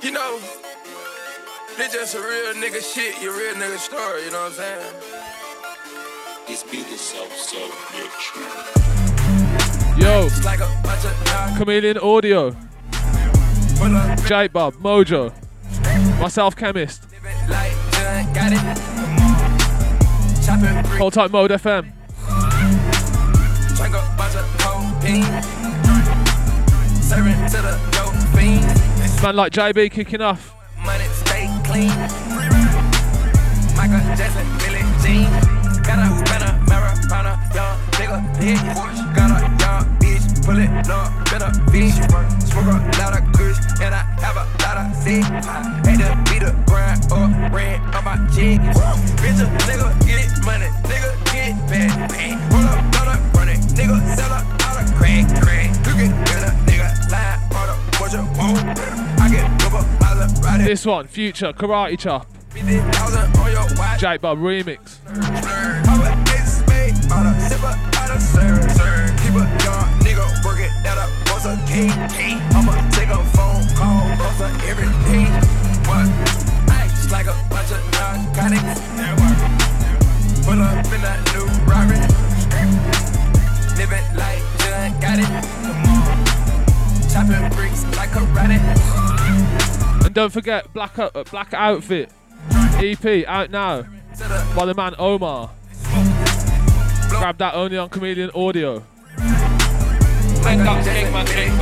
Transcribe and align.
You 0.00 0.12
know, 0.12 0.38
this 1.76 1.92
just 1.92 2.14
a 2.14 2.20
real 2.20 2.54
nigga 2.54 2.80
shit, 2.80 3.20
your 3.20 3.36
real 3.36 3.54
nigga 3.54 3.78
story, 3.78 4.24
you 4.24 4.30
know 4.30 4.42
what 4.42 4.52
I'm 4.52 4.58
saying? 4.58 4.94
This 6.46 6.62
beat 6.62 6.86
is 6.86 7.00
so, 7.00 7.26
so 7.30 7.58
rich. 7.96 8.32
Yo, 10.00 10.26
It's 10.26 10.44
like 10.44 10.60
a 10.60 10.68
bunch 10.84 11.04
of 11.04 11.26
young 11.26 11.56
Chameleon 11.58 11.98
Audio, 11.98 12.52
pull 13.74 14.16
J 14.24 14.46
Bob, 14.46 14.74
Mojo, 14.74 15.32
myself, 16.20 16.54
Chemist, 16.54 17.02
living 17.10 17.48
like 17.48 17.72
John 17.90 18.32
got 18.32 18.52
it. 18.52 18.78
Chopping 20.46 20.82
brick, 20.82 21.00
Hold 21.00 21.12
Tight 21.14 21.32
Mode 21.32 21.50
FM. 21.50 21.92
drink 23.76 23.94
a 23.94 24.14
bunch 24.16 24.36
of 24.36 24.46
cocaine. 24.58 25.42
Serving 27.02 27.46
to 27.50 27.62
the 27.62 27.78
dope 27.90 28.14
fiends. 28.38 28.77
Man 29.20 29.34
like 29.34 29.52
JB 29.52 29.90
kicking 29.90 30.20
off. 30.20 30.54
Money 30.84 31.04
stay 31.06 31.50
clean. 31.64 31.88
Michael 33.74 33.98
Jackson, 34.14 34.46
Billie 34.62 34.86
Jean. 35.02 35.26
Got 35.82 35.98
a 35.98 36.22
better 36.30 36.54
young 37.52 37.78
nigga, 37.98 38.22
hit. 38.38 38.62
Got 39.16 39.34
a 39.34 39.50
young 39.58 39.98
bitch, 39.98 40.46
pull 40.46 40.58
it 40.58 40.70
up, 40.88 41.10
better 41.30 41.50
bitch. 41.66 41.98
Smoke 42.46 42.66
a 42.66 42.78
lot 43.02 43.18
of 43.18 43.24
and 43.82 43.92
I 43.92 44.06
have 44.22 44.36
a 44.36 44.46
lot 44.62 44.86
of 44.86 44.94
to 45.98 46.14
beat 46.30 46.42
grind 46.66 47.02
up, 47.10 47.52
red 47.52 47.80
on 47.96 48.04
my. 48.04 48.16
Bitch, 49.18 49.40
a 49.42 49.46
nigga 49.66 50.06
get 50.06 50.44
money, 50.44 50.66
nigga 50.86 51.17
This 60.64 60.84
one, 60.84 61.06
Future, 61.06 61.52
Karate 61.52 61.98
Chop, 61.98 62.26
50,000 62.50 63.36
on 63.36 63.52
your 63.52 63.60
watch. 63.76 64.00
J 64.00 64.16
Bob 64.18 64.38
remix. 64.38 64.98
I'm 65.06 66.00
a 66.00 66.30
ace 66.32 66.58
spade, 66.58 66.94
on 67.12 67.26
a 67.26 67.32
sipper, 67.38 67.74
out 67.96 68.10
of 68.10 68.20
serve. 68.20 69.16
Keep 69.22 69.34
a 69.34 69.44
young 69.64 69.88
nigga 70.00 70.44
working 70.44 70.72
boss 71.26 71.46
a 71.46 71.56
don't 90.18 90.32
forget, 90.32 90.72
Black, 90.72 90.98
uh, 90.98 91.10
Black 91.30 91.54
Outfit, 91.54 92.10
EP 92.50 93.24
out 93.28 93.52
now 93.52 93.84
by 94.56 94.64
the 94.66 94.74
man 94.74 94.96
Omar. 94.98 95.52
Grab 97.08 97.38
that 97.38 97.54
only 97.54 97.78
on 97.78 97.88
Chameleon 97.88 98.32
Audio. 98.34 98.82
Let 100.42 100.58
that 100.58 100.84
cake 100.84 101.12
man 101.12 101.24
cake 101.24 101.52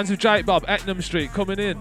narcotics. 0.00 0.10
of 0.10 0.18
up 0.18 0.46
Bob, 0.46 0.64
a 0.68 1.02
Street, 1.02 1.30
coming 1.32 1.58
in. 1.58 1.78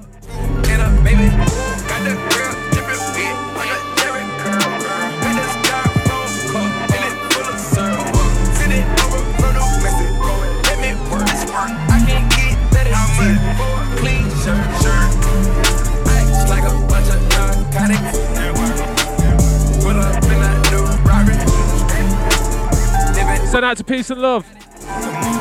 Send 23.49 23.65
out 23.65 23.77
to 23.77 23.83
Peace 23.83 24.11
and 24.11 24.21
Love. 24.21 25.38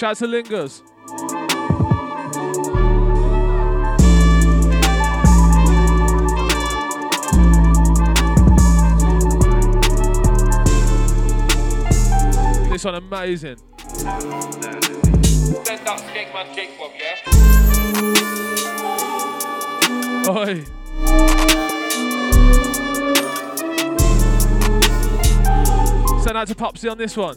Shout 0.00 0.12
out 0.12 0.16
to 0.16 0.26
Lingers. 0.26 0.82
This 12.70 12.82
one 12.82 12.94
amazing. 12.94 13.58
Let 15.66 15.84
that 15.84 16.00
cake 16.14 16.32
man 16.32 16.46
cake 16.54 16.70
yeah? 16.98 17.16
Oi. 20.30 20.64
Send 26.22 26.38
out 26.38 26.48
to 26.48 26.54
Popsy 26.54 26.88
on 26.88 26.96
this 26.96 27.14
one. 27.18 27.36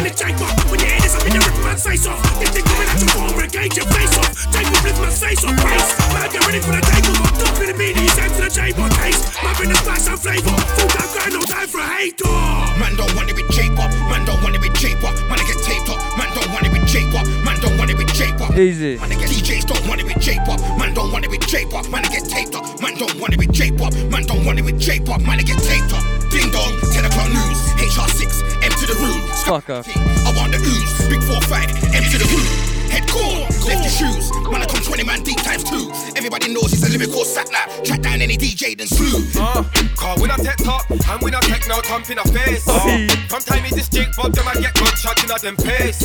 And 0.00 0.08
the 0.08 0.16
Jacob, 0.16 0.48
when 0.72 0.80
your 0.80 0.88
head 0.88 1.04
is 1.04 1.12
up 1.12 1.28
in 1.28 1.36
the 1.36 1.44
rip 1.44 1.60
man's 1.60 1.84
face 1.84 2.08
off. 2.08 2.16
If 2.40 2.56
they 2.56 2.64
coming 2.64 2.88
at 2.88 2.96
your 3.04 3.12
phone, 3.12 3.36
engage 3.36 3.76
your 3.76 3.84
face 3.92 4.16
off. 4.16 4.32
Jacob 4.48 4.80
flips 4.80 4.96
my 4.96 5.12
face 5.12 5.44
off, 5.44 5.52
brace. 5.60 5.88
Man, 6.16 6.24
get 6.32 6.40
ready 6.48 6.60
for 6.64 6.72
the 6.72 6.80
takeover. 6.88 7.28
Don't 7.36 7.56
be 7.60 7.64
the 7.68 7.76
media, 7.76 8.08
send 8.16 8.32
to 8.32 8.40
the 8.40 8.48
Jacob 8.48 8.88
taste. 8.96 9.28
Man, 9.44 9.52
bring 9.60 9.68
the 9.68 9.76
spice 9.76 10.08
and 10.08 10.16
flavor. 10.16 10.56
Full 10.56 10.88
time 10.88 11.04
grind, 11.12 11.32
no 11.36 11.44
time 11.44 11.68
for 11.68 11.84
a 11.84 11.88
hater. 12.00 12.32
Man, 12.80 12.96
don't 12.96 13.12
want 13.12 13.28
it 13.28 13.36
with 13.36 13.52
Jacob. 13.52 13.92
Man, 14.08 14.24
don't 14.24 14.40
want 14.40 14.56
it 14.56 14.64
with 14.64 14.72
Jacob. 14.80 15.12
Man, 15.28 15.36
I 15.36 15.44
get 15.44 15.60
taped 15.68 15.92
up. 15.92 16.00
Man, 16.16 16.32
don't 16.32 16.48
want 16.48 16.64
it 16.64 16.72
with 16.72 16.86
Jacob. 16.88 17.24
Man, 17.44 17.56
don't 17.60 17.76
want 17.76 17.92
it 17.92 17.98
with 18.00 18.12
Jacob. 18.16 18.48
Easy. 18.56 18.96
Man, 18.96 19.12
I 19.12 19.20
get 19.20 19.28
DJs 19.28 19.68
don't 19.68 19.84
want 19.84 20.00
it 20.00 20.08
with 20.08 20.16
Jacob. 20.24 20.56
Man, 20.80 20.96
don't 20.96 21.12
want 21.12 21.28
it 21.28 21.30
with 21.30 21.44
Jacob. 21.44 21.84
Man, 21.92 22.00
I 22.00 22.08
get 22.08 22.24
taped 22.24 22.56
up. 22.56 22.64
Man, 22.80 22.96
don't 22.96 23.20
want 23.20 23.36
it 23.36 23.38
with 23.38 23.52
Jacob. 23.52 23.92
Man, 24.08 24.24
don't 24.24 24.48
want 24.48 24.56
it 24.56 24.64
with 24.64 24.80
Jacob. 24.80 25.20
Man, 25.28 25.36
I 25.36 25.44
get 25.44 25.60
taped 25.60 25.92
up. 25.92 26.19
Ding 26.30 26.50
dong, 26.50 26.78
10 26.94 27.04
o'clock 27.06 27.28
news. 27.28 27.58
HR6, 27.82 28.62
M 28.62 28.70
to 28.78 28.86
the 28.86 28.94
room. 29.02 29.20
Fucker. 29.42 29.82
I 29.82 30.30
want 30.38 30.52
the 30.52 30.58
ooze. 30.62 31.08
Big 31.10 31.18
4-5, 31.26 31.90
M 31.90 32.04
to 32.06 32.18
the 32.22 32.28
room. 32.30 32.46
Head 32.90 33.06
core, 33.10 33.46
left 33.66 33.82
your 33.82 33.90
shoes. 33.90 34.30
Man, 34.50 34.62
I 34.62 34.66
come 34.66 34.82
20 34.82 35.02
man 35.04 35.22
deep 35.22 35.38
times 35.42 35.62
two. 35.62 35.90
Everybody 36.14 36.54
knows 36.54 36.72
it's 36.72 36.86
a 36.86 36.90
lyrical 36.90 37.24
sat 37.24 37.50
nav. 37.50 37.66
Track 37.82 38.02
down 38.02 38.22
any 38.22 38.36
DJ, 38.36 38.78
then 38.78 38.86
slew. 38.86 39.26
Uh, 39.38 39.62
car 39.94 40.18
with 40.18 40.30
a 40.30 40.38
tech 40.42 40.58
top, 40.58 40.86
and 40.90 41.18
with 41.22 41.34
a 41.34 41.42
techno 41.46 41.82
thump 41.82 42.10
in 42.10 42.18
a 42.18 42.24
face. 42.30 42.66
Uh, 42.66 43.06
from 43.30 43.42
time 43.42 43.64
is 43.66 43.74
this 43.78 43.88
jig, 43.88 44.10
but 44.16 44.34
them 44.34 44.46
I 44.46 44.54
get 44.54 44.74
gunshot 44.74 45.22
in 45.22 45.30
a 45.30 45.38
them 45.38 45.56
pace. 45.58 45.98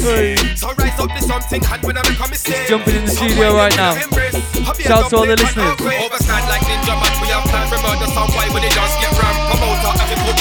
So 0.58 0.74
rise 0.78 0.98
up 1.02 1.10
to 1.10 1.22
something, 1.22 1.62
and 1.62 1.82
when 1.86 1.98
I 1.98 2.02
make 2.06 2.22
a 2.22 2.30
mistake. 2.30 2.66
Jumping 2.70 2.96
in 2.98 3.06
the 3.06 3.12
studio 3.14 3.54
right 3.58 3.76
now. 3.78 3.94
Shout 3.94 5.06
out 5.06 5.10
to 5.10 5.18
all 5.18 5.26
the 5.26 5.38
listeners. 5.38 5.78
Overstand 5.78 6.46
like 6.50 6.66
ninja 6.66 6.94
man, 6.98 7.14
we 7.22 7.30
have 7.34 7.46
plans 7.50 7.70
for 7.70 7.82
murder 7.82 8.10
some 8.14 8.30
why 8.34 8.50
when 8.54 8.62
they 8.62 8.70
just 8.70 8.98
get 9.02 9.10
rammed. 9.18 9.25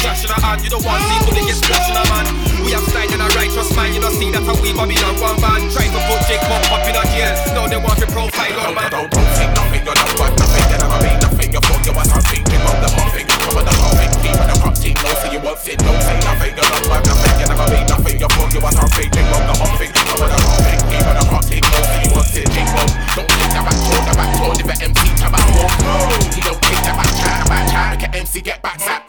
Cash 0.04 0.28
in 0.28 0.30
a 0.30 0.37
hand, 0.37 0.61
you 0.61 0.68
don't 0.68 0.84
want 0.84 1.00
to 1.00 1.08
see 1.25 1.32
they 1.32 1.49
get 1.49 1.56
splash 1.56 1.88
in 1.88 1.96
a 1.96 2.04
man. 2.12 2.28
We 2.61 2.76
have 2.76 2.84
style 2.92 3.08
and 3.08 3.25
a 3.25 3.28
righteous 3.40 3.73
mind, 3.73 3.96
you 3.96 4.04
don't 4.04 4.12
see 4.12 4.28
that 4.37 4.44
how 4.44 4.52
we 4.61 4.76
Babylon 4.76 5.16
one 5.16 5.40
band. 5.40 5.73
Try 5.73 5.88
to 5.88 6.00
put 6.04 6.20
big 6.28 6.44
pop 6.44 6.61
up 6.76 6.84
in 6.84 6.92
a 6.92 7.02
gear. 7.08 7.32
Now 7.56 7.64
they 7.64 7.80
want 7.80 7.96
to 8.04 8.06
profile 8.12 8.52
on 8.61 8.76
man. 8.76 8.92
Don't, 8.92 9.08
don't 9.08 9.30
think 9.32 9.50
nothing, 9.56 9.80
you 9.80 9.96
don't 9.96 10.18
want 10.20 10.37
nothing. 10.37 10.64
You 10.68 10.76
never 10.76 10.99
mean 11.00 11.18
nothing. 11.25 11.49
You 11.56 11.61
thought 11.64 11.82
you 11.88 11.92
were 11.96 12.04
something. 12.04 12.42
Give 12.44 12.68
up 12.68 12.76
the 12.84 12.88
muffin, 13.00 13.25
cover 13.32 13.64
the 13.64 13.73
coffin. 13.80 14.11
Keep 14.20 14.37
the 14.44 14.53
team. 14.84 14.96
No 15.00 15.10
say 15.16 15.32
you 15.32 15.40
want 15.40 15.58
fit. 15.58 15.78
Don't 15.80 16.00
say 16.04 16.18
nothing. 16.20 16.52
You 16.52 16.64
don't 16.68 16.86
want 16.92 17.02
nothing. 17.08 17.32
You 17.40 17.46
never 17.48 17.66
mean 17.72 17.86
nothing. 17.88 18.16
You 18.20 18.28
thought 18.28 18.52
you 18.52 18.60
were 18.60 18.74
something. 18.76 19.08
Give 19.08 19.32
up 19.32 19.42
the 19.48 19.54
muffin, 19.56 19.90
cover 19.96 20.28
the 20.28 20.38
coffin. 20.44 20.78
Keep 20.92 21.04
the 21.08 21.24
crop 21.24 21.44
team. 21.48 21.64
No 21.64 21.80
say 21.80 22.04
you 22.04 22.12
fit. 22.28 22.46
Keep 22.52 22.68
up. 22.76 22.88
Don't 23.16 23.28
think 23.32 23.50
that 23.56 23.64
back 23.64 23.78
talk, 23.80 24.02
that 24.04 24.16
back 24.20 24.30
talk. 24.36 24.60
An 24.60 24.76
MC 24.84 25.04
come 25.16 25.34
out 25.34 25.48
walk, 25.56 25.74
no. 25.80 25.94
He 26.36 26.40
don't 26.44 26.60
think 26.60 26.80
that 26.84 26.94
back 27.00 27.10
chat, 27.16 27.34
that 27.40 27.48
back 27.48 27.64
chat. 27.72 27.88
Make 27.96 28.04
an 28.04 28.14
MC 28.14 28.40
get 28.44 28.60
back 28.60 28.78
zap. 28.80 29.08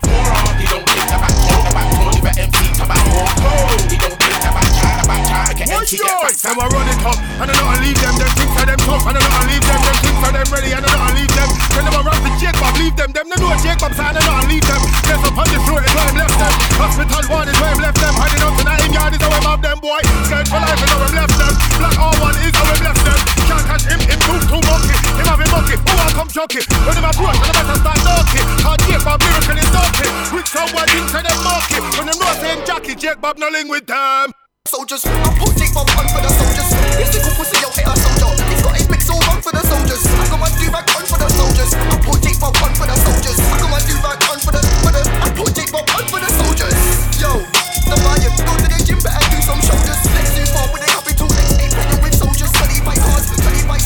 He 0.56 0.66
don't 0.72 0.86
think 0.88 1.06
that 1.12 1.20
back 1.20 1.36
talk, 1.44 1.60
that 1.68 1.74
back 1.76 1.88
talk. 1.92 2.24
An 2.24 2.36
MC 2.40 2.64
come 2.80 2.92
out 2.96 3.06
walk, 3.12 3.36
no. 3.44 3.52
He 3.92 3.98
don't 4.00 4.25
get 4.46 4.54
back 4.54 6.36
zap. 6.36 6.56
Now 6.56 6.62
I 6.62 6.68
run 6.70 6.88
it 6.88 7.00
up, 7.02 7.18
and 7.42 7.50
I 7.50 7.56
don't 7.56 7.80
leave 7.82 8.00
them. 8.00 8.16
Them 8.20 8.32
things 8.36 8.54
for 8.54 8.66
them 8.68 8.80
tough, 8.84 9.06
and 9.08 9.18
I 9.18 9.22
don't 9.24 9.48
leave 9.50 9.66
them. 9.66 9.80
Them 9.82 9.98
things 10.04 10.20
for 10.22 10.32
them 10.36 10.48
ready, 10.52 10.72
and 10.76 10.86
I 10.86 10.90
don't 10.92 11.16
leave 11.16 11.34
them. 11.34 11.50
When 11.74 11.84
them 11.88 11.96
a 11.96 12.02
rap 12.04 12.20
with 12.22 12.38
Jacob, 12.38 12.74
leave 12.78 12.96
them. 12.96 13.10
Them 13.16 13.26
they 13.32 13.40
know 13.40 13.56
Jacob, 13.64 13.92
so 13.96 14.04
I 14.04 14.12
don't 14.14 14.48
leave 14.52 14.66
them. 14.68 14.82
There's 15.08 15.24
on 15.26 15.48
the 15.48 15.60
floor 15.66 15.82
is 15.82 15.92
where 15.96 16.06
I'm 16.06 16.16
left 16.20 16.38
them. 16.38 16.54
Hospital 16.78 17.24
one 17.32 17.48
is 17.50 17.58
where 17.58 17.72
I'm 17.72 17.82
left 17.82 18.00
them. 18.00 18.14
Hiding 18.16 18.44
out 18.44 18.54
tonight 18.60 18.82
in 18.86 18.92
yard 18.94 19.14
is 19.16 19.22
how 19.24 19.32
I'm 19.32 19.48
up 19.48 19.62
them 19.64 19.80
boy. 19.80 20.02
Scared 20.28 20.48
for 20.48 20.60
life 20.60 20.80
is 20.80 20.92
how 20.92 21.02
I'm 21.02 21.16
left 21.16 21.36
them. 21.40 21.54
Black 21.80 21.98
R1 21.98 22.36
is 22.46 22.56
how 22.56 22.68
I'm 22.68 22.82
left 22.84 23.02
them. 23.04 23.20
Can't 23.50 23.66
catch 23.66 23.86
him, 23.88 24.00
him 24.04 24.20
too 24.26 24.40
too 24.46 24.62
monkey. 24.68 24.96
Him 25.16 25.26
have 25.26 25.42
him 25.42 25.50
monkey, 25.50 25.76
oh 25.80 25.98
I 25.98 26.08
come 26.14 26.30
jockey. 26.30 26.62
When 26.86 26.94
them 26.94 27.08
approach, 27.08 27.40
and 27.40 27.48
the 27.48 27.54
better 27.56 27.78
start 27.80 28.00
darky. 28.04 28.42
Hard 28.62 28.80
Jacob, 28.86 29.18
miracle 29.24 29.60
is 29.60 29.70
darky. 29.72 30.08
With 30.36 30.48
someone 30.52 30.90
inside 30.92 31.26
them 31.26 31.40
market. 31.42 31.82
When 31.96 32.06
them 32.12 32.18
know 32.20 32.34
saying 32.44 32.62
Jackie, 32.68 32.96
Jacob 32.96 33.36
no 33.40 33.48
link 33.50 33.70
with 33.72 33.88
them. 33.88 34.35
Soldiers, 34.66 35.06
I 35.06 35.30
put 35.38 35.54
Jake 35.62 35.78
Bob 35.78 35.86
on 35.94 36.10
for 36.10 36.26
the 36.26 36.32
soldiers. 36.42 36.74
This 36.98 37.14
little 37.14 37.38
pussy, 37.38 37.54
yo, 37.62 37.70
hit 37.70 37.86
a 37.86 37.94
soldier. 38.02 38.34
He's 38.50 38.66
got 38.66 38.74
his 38.74 38.90
so 39.06 39.14
on 39.30 39.38
for 39.38 39.54
the 39.54 39.62
soldiers. 39.62 40.02
I 40.10 40.26
got 40.26 40.42
my 40.42 40.50
do 40.58 40.66
rag 40.74 40.90
on 40.90 41.06
for 41.06 41.22
the 41.22 41.30
soldiers. 41.38 41.78
I 41.78 41.96
put 42.02 42.18
Jake 42.26 42.42
Bob 42.42 42.58
on 42.66 42.74
for 42.74 42.90
the 42.90 42.98
soldiers. 42.98 43.38
I 43.46 43.62
got 43.62 43.70
my 43.70 43.78
do 43.86 43.94
rag 44.02 44.18
on 44.26 44.42
for 44.42 44.50
the, 44.50 44.66
for 44.82 44.90
the. 44.90 45.06
I 45.22 45.30
put 45.38 45.54
Jake 45.54 45.70
Bob 45.70 45.86
on 45.94 46.10
for 46.10 46.18
the 46.18 46.30
soldiers. 46.34 46.74
Yo, 47.22 47.46
the 47.86 47.98
lion, 48.10 48.34
go 48.42 48.54
to 48.58 48.66
the 48.66 48.80
gym, 48.82 48.98
better 49.06 49.22
do 49.30 49.38
some 49.46 49.62
shoulders. 49.62 50.02
Let's 50.02 50.34
do 50.34 50.42
far 50.50 50.66
with 50.74 50.82
a 50.82 50.90
capital. 50.90 51.30
Let's 51.30 51.62
ain't 51.62 51.70
playing 51.70 52.02
with 52.02 52.16
soldiers. 52.18 52.50
Study 52.50 52.82
by 52.82 52.98
cars, 52.98 53.30
study 53.38 53.62
by 53.70 53.78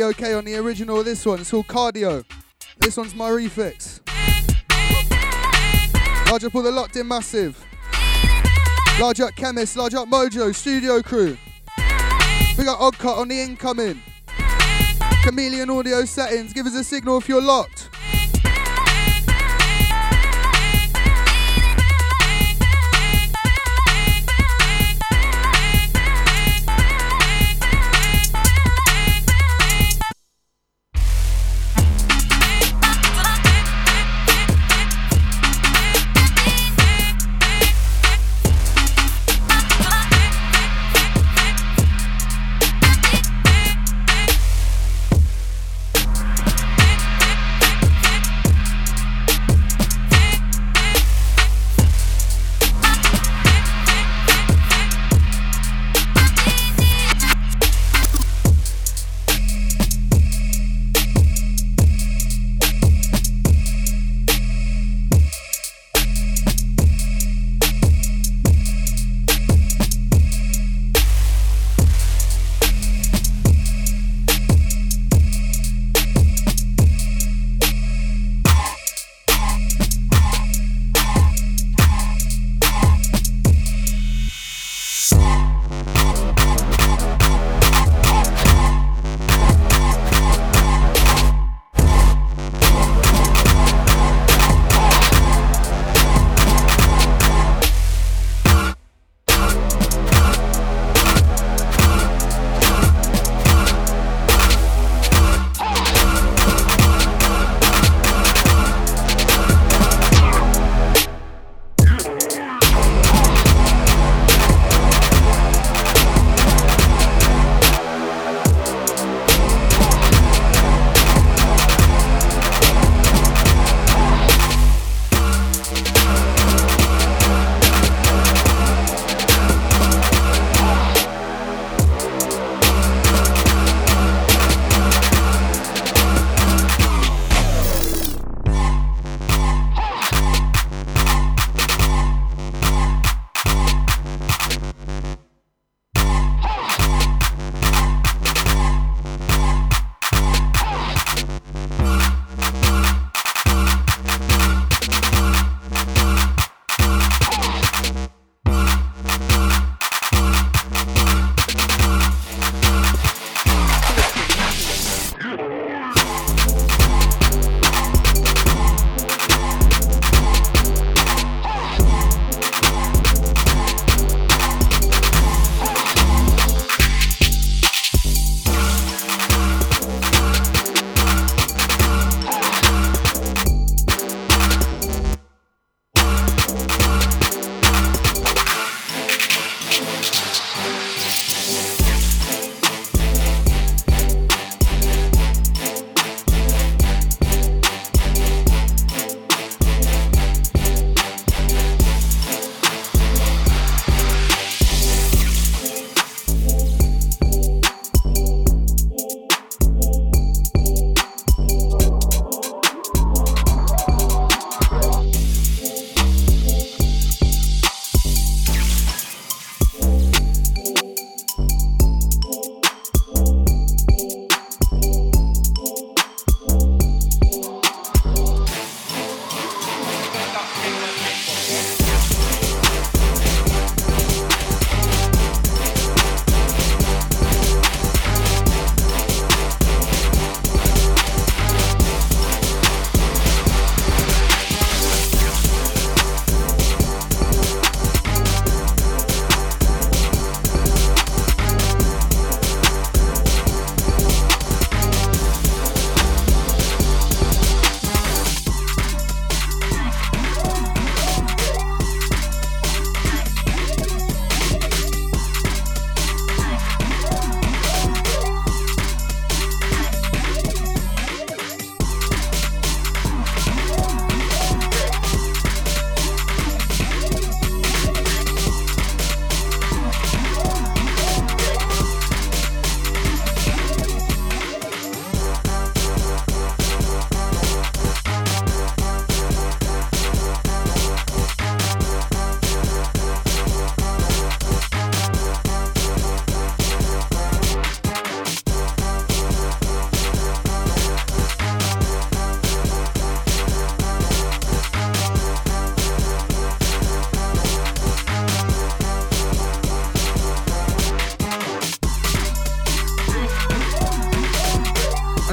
DOK 0.00 0.22
on 0.22 0.46
the 0.46 0.56
original 0.56 0.98
of 1.00 1.04
this 1.04 1.26
one. 1.26 1.40
It's 1.40 1.50
called 1.50 1.66
Cardio. 1.66 2.24
This 2.78 2.96
one's 2.96 3.14
my 3.14 3.28
refix. 3.28 4.00
Large 6.30 6.44
up 6.44 6.54
all 6.54 6.62
the 6.62 6.70
locked 6.70 6.96
in 6.96 7.06
massive. 7.06 7.62
Large 8.98 9.20
up 9.20 9.36
chemist, 9.36 9.76
large 9.76 9.92
up 9.92 10.08
mojo, 10.08 10.54
studio 10.54 11.02
crew. 11.02 11.36
We 12.56 12.64
got 12.64 12.80
Oddcut 12.80 13.18
on 13.18 13.28
the 13.28 13.42
incoming. 13.42 14.00
Chameleon 15.22 15.68
audio 15.68 16.06
settings. 16.06 16.54
Give 16.54 16.64
us 16.64 16.74
a 16.76 16.82
signal 16.82 17.18
if 17.18 17.28
you're 17.28 17.42
locked. 17.42 17.79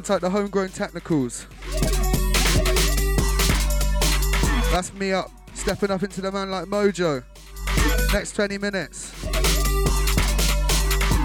Type 0.07 0.21
the 0.21 0.29
homegrown 0.29 0.69
technicals. 0.69 1.47
That's 4.71 4.93
me 4.93 5.11
up, 5.11 5.29
stepping 5.53 5.91
up 5.91 6.01
into 6.01 6.21
the 6.21 6.31
man 6.31 6.49
like 6.49 6.63
Mojo. 6.63 7.25
Next 8.13 8.31
20 8.31 8.57
minutes. 8.57 9.11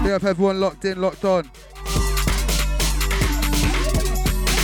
We 0.03 0.09
have 0.09 0.25
everyone 0.25 0.59
locked 0.59 0.83
in, 0.83 0.99
locked 0.99 1.23
on. 1.23 1.49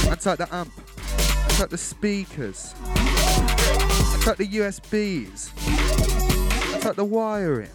And 0.09 0.19
type 0.19 0.39
the 0.39 0.49
amp. 0.51 0.73
And 0.75 1.51
type 1.51 1.69
the 1.69 1.77
speakers. 1.77 2.75
And 2.83 4.21
type 4.21 4.35
the 4.35 4.47
USBs. 4.47 6.73
And 6.73 6.81
type 6.81 6.97
the 6.97 7.05
wiring. 7.05 7.69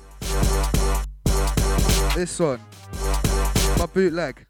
This 2.15 2.39
one. 2.39 2.61
My 3.79 3.87
bootleg. 3.87 4.45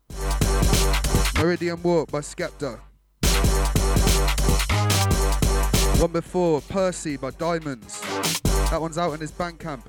Meridian 1.37 1.83
Walk 1.83 2.11
by 2.11 2.21
Skepta. 2.21 2.79
One 6.01 6.13
before, 6.13 6.61
Percy 6.63 7.17
by 7.17 7.31
Diamonds. 7.31 8.01
That 8.71 8.81
one's 8.81 8.99
out 8.99 9.13
in 9.13 9.21
his 9.21 9.33
Bandcamp. 9.33 9.83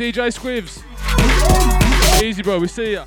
DJ 0.00 0.32
Squibs. 0.32 0.82
Easy, 2.22 2.42
bro. 2.42 2.58
We 2.58 2.68
see 2.68 2.94
ya. 2.94 3.04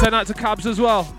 Send 0.00 0.16
out 0.16 0.26
to 0.26 0.34
cabs 0.34 0.66
as 0.66 0.80
well. 0.80 1.14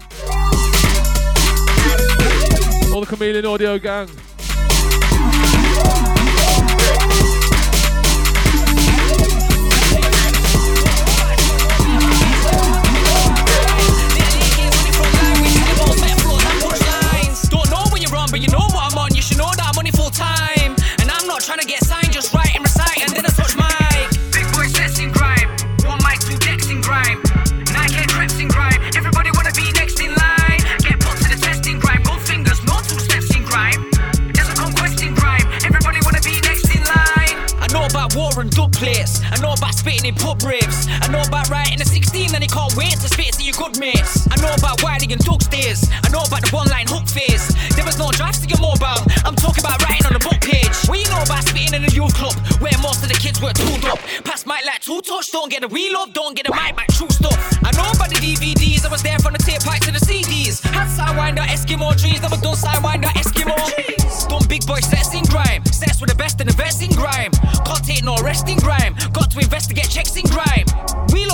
All 2.93 2.99
the 2.99 3.05
Chameleon 3.07 3.45
Audio 3.45 3.79
gang. 3.79 4.09
In 40.09 40.15
pub 40.15 40.41
ribs. 40.41 40.89
I 40.89 41.07
know 41.13 41.21
about 41.21 41.49
writing 41.49 41.79
a 41.79 41.85
16 41.85 42.33
and 42.33 42.41
he 42.41 42.49
can't 42.49 42.73
wait 42.75 42.97
to 42.97 43.07
spit 43.07 43.33
to 43.37 43.43
your 43.43 43.53
good 43.53 43.77
mates. 43.79 44.27
I 44.31 44.35
know 44.41 44.51
about 44.57 44.81
Wiley 44.81 45.05
and 45.13 45.21
Doug's 45.21 45.47
days. 45.47 45.85
I 46.03 46.09
know 46.09 46.25
about 46.25 46.41
the 46.41 46.49
one 46.49 46.67
line 46.67 46.89
hook 46.89 47.05
phase. 47.07 47.53
There 47.77 47.85
was 47.85 47.97
no 48.01 48.09
drafts 48.11 48.41
to 48.41 48.47
your 48.49 48.59
mobile. 48.59 49.05
I'm 49.23 49.37
talking 49.37 49.61
about 49.61 49.77
writing 49.85 50.05
on 50.09 50.13
the 50.17 50.23
book 50.25 50.41
page. 50.41 50.73
We 50.89 51.05
know 51.13 51.21
about 51.21 51.45
spitting 51.45 51.77
in 51.77 51.85
a 51.85 51.91
youth 51.93 52.17
club 52.17 52.33
where 52.57 52.73
most 52.81 53.05
of 53.05 53.09
the 53.13 53.19
kids 53.21 53.37
were 53.37 53.53
tooled 53.53 53.85
up. 53.85 54.01
Pass 54.25 54.49
mic 54.49 54.65
like 54.65 54.81
two 54.81 54.99
touch, 55.05 55.29
don't 55.31 55.53
get 55.53 55.63
a 55.63 55.69
reload, 55.69 56.13
don't 56.17 56.33
get 56.33 56.49
a 56.49 56.53
mic 56.57 56.73
back, 56.75 56.89
true 56.89 57.09
stuff. 57.13 57.37
I 57.61 57.69
know 57.77 57.85
about 57.93 58.09
the 58.09 58.17
DVDs, 58.17 58.85
I 58.85 58.89
was 58.89 59.03
there 59.05 59.19
from 59.19 59.37
the 59.37 59.41
tape 59.45 59.61
pipes 59.61 59.85
to 59.85 59.93
the 59.93 60.01
CDs. 60.01 60.65
Had 60.73 60.89
sidewinder 60.89 61.45
Eskimo 61.45 61.93
trees, 61.93 62.21
never 62.21 62.37
done 62.41 62.57
sidewinder 62.57 63.13
Eskimo. 63.13 63.53
Done 64.27 64.47
big 64.49 64.65
boy 64.65 64.79
sets 64.79 65.13
in 65.13 65.23
grime, 65.29 65.63
sets 65.65 66.01
with 66.01 66.09
the 66.09 66.15
best 66.15 66.41
and 66.41 66.49
the 66.49 66.57
best 66.57 66.81
in 66.81 66.89
grime. 66.91 67.31
Can't 67.65 67.83
take 67.85 68.03
no 68.03 68.15
rest 68.17 68.49
in 68.49 68.57
grime, 68.57 68.95
to 69.29 69.39
investigate 69.39 69.89
checks 69.89 70.15
in 70.15 70.25
grime. 70.25 70.65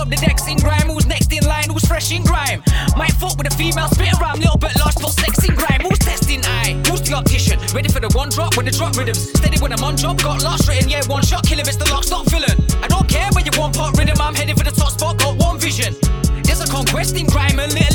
Up 0.06 0.10
the 0.10 0.18
decks 0.18 0.46
in 0.48 0.58
grime, 0.58 0.90
who's 0.92 1.06
next 1.08 1.32
in 1.32 1.44
line, 1.48 1.70
who's 1.70 1.86
fresh 1.86 2.12
in 2.12 2.22
grime. 2.22 2.62
Might 2.98 3.14
fuck 3.14 3.38
with 3.38 3.48
a 3.48 3.56
female, 3.56 3.88
spit 3.88 4.12
around, 4.20 4.38
little 4.38 4.58
bit 4.58 4.76
large, 4.78 4.96
but 5.02 5.10
sex 5.10 5.48
in 5.48 5.56
grime. 5.56 5.82
Who's 5.82 5.98
testing 6.00 6.44
eye? 6.44 6.78
Who's 6.86 7.02
the 7.02 7.14
optician? 7.16 7.58
Ready 7.74 7.90
for 7.90 8.00
the 8.00 8.10
one 8.14 8.30
drop 8.30 8.58
when 8.58 8.66
the 8.66 8.72
drop 8.72 8.98
rhythms. 8.98 9.32
Steady 9.34 9.58
when 9.60 9.72
I'm 9.72 9.84
on 9.84 9.96
job, 9.96 10.22
got 10.22 10.44
lost 10.44 10.68
written, 10.68 10.90
yeah, 10.90 11.02
one 11.08 11.24
shot, 11.24 11.48
kill 11.48 11.58
him, 11.58 11.66
it's 11.66 11.78
the 11.78 11.90
lock, 11.90 12.04
stop 12.04 12.28
villain. 12.28 12.60
I 12.84 12.88
don't 12.88 13.08
care 13.08 13.30
where 13.34 13.46
you 13.46 13.52
one 13.58 13.72
pot 13.72 13.98
rhythm, 13.98 14.20
I'm 14.20 14.36
heading 14.36 14.56
for 14.56 14.66
the 14.66 14.76
top 14.76 14.92
spot, 14.92 15.18
got 15.18 15.38
one 15.38 15.58
vision. 15.58 15.96
There's 16.44 16.62
a 16.62 16.68
conquest 16.68 17.16
in 17.16 17.26
grime, 17.26 17.58
and 17.58 17.74
little 17.74 17.95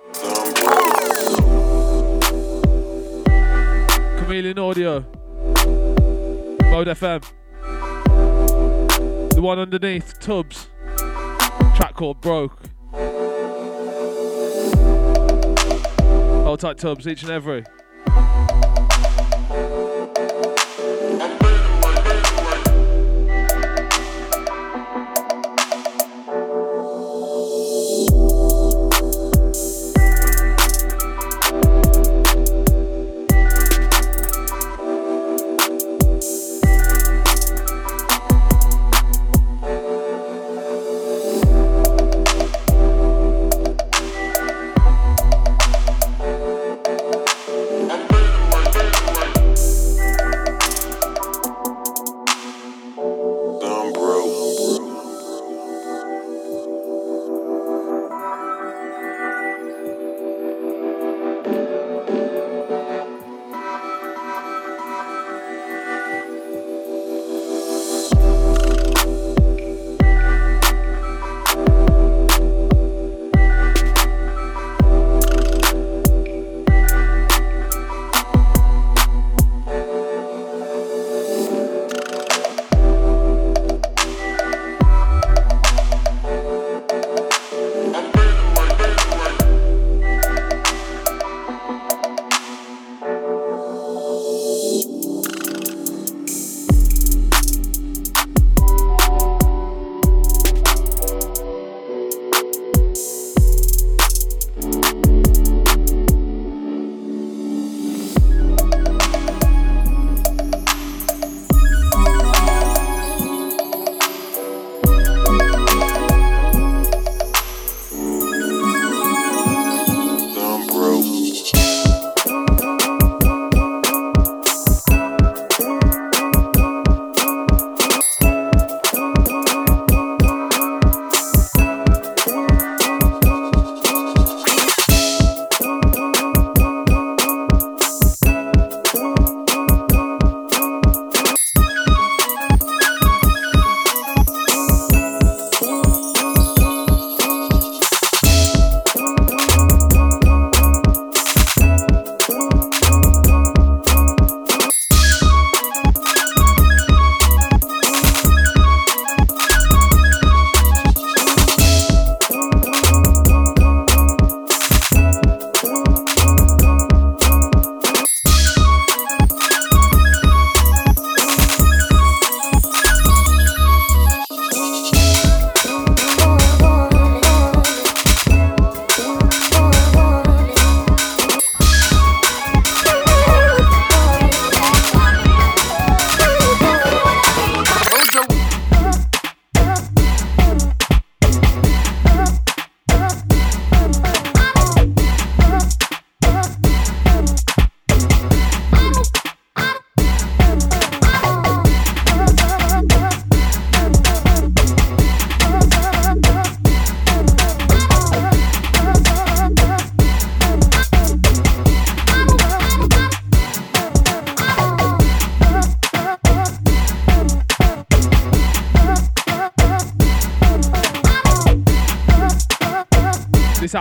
Chameleon 4.31 4.59
Audio. 4.59 4.99
Mode 6.71 6.87
FM. 6.87 7.21
The 9.33 9.41
one 9.41 9.59
underneath, 9.59 10.21
Tubbs. 10.21 10.69
Track 11.75 11.95
called 11.95 12.21
Broke. 12.21 12.57
Hold 16.45 16.61
tight, 16.61 16.77
Tubbs, 16.77 17.09
each 17.09 17.23
and 17.23 17.31
every. 17.31 17.65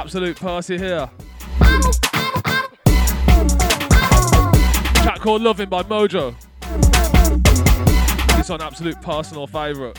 Absolute 0.01 0.41
Percy 0.41 0.79
here. 0.79 1.11
Track 4.95 5.21
called 5.21 5.43
Loving 5.43 5.69
by 5.69 5.83
Mojo. 5.83 6.35
This 8.35 8.49
one 8.49 8.63
absolute 8.63 8.99
personal 9.03 9.47
favourite. 9.47 9.99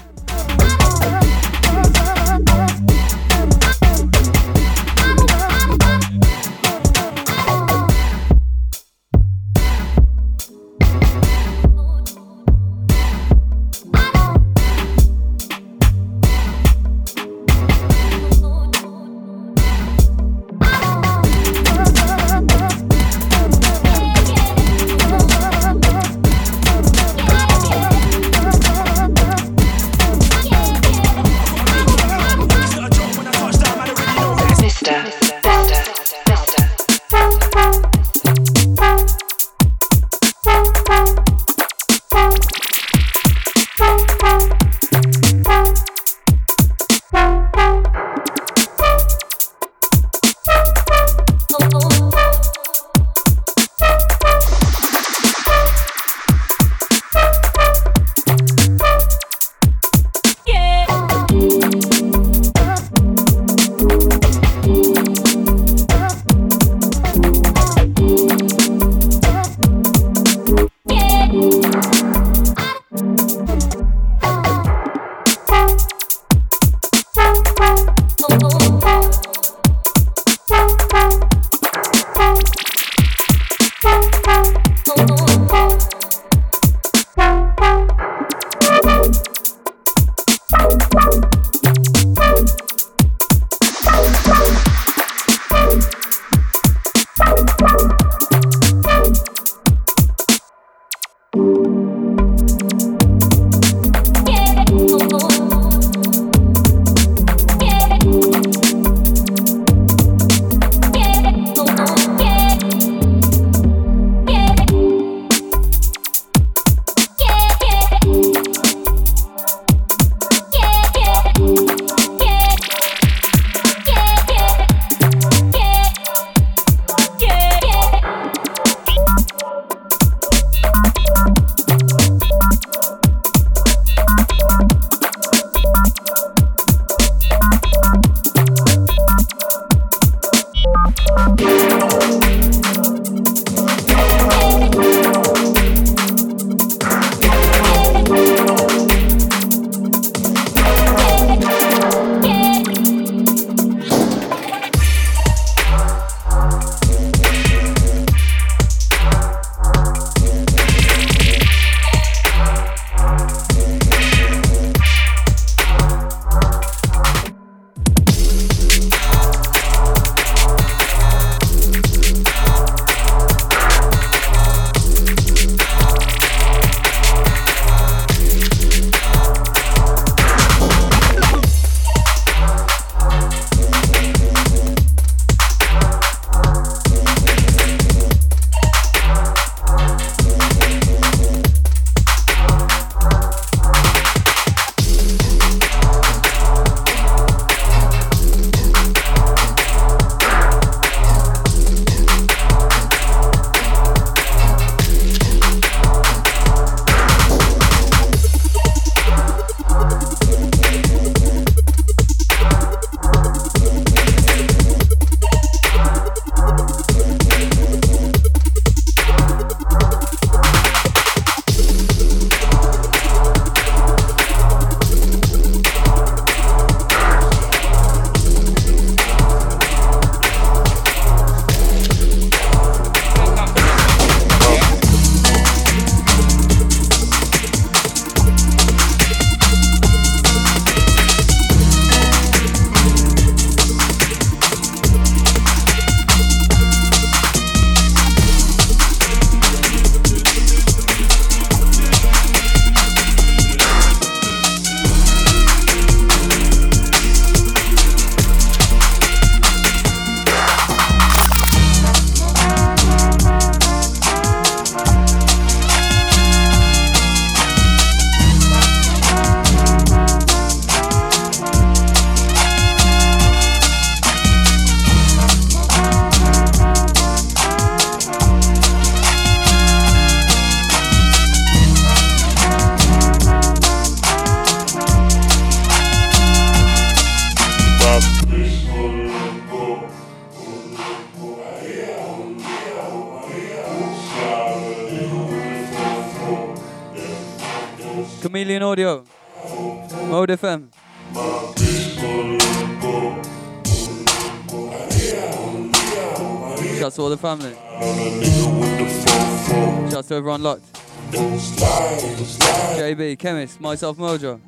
Myself, 313.60 313.98
Mojo. 313.98 314.40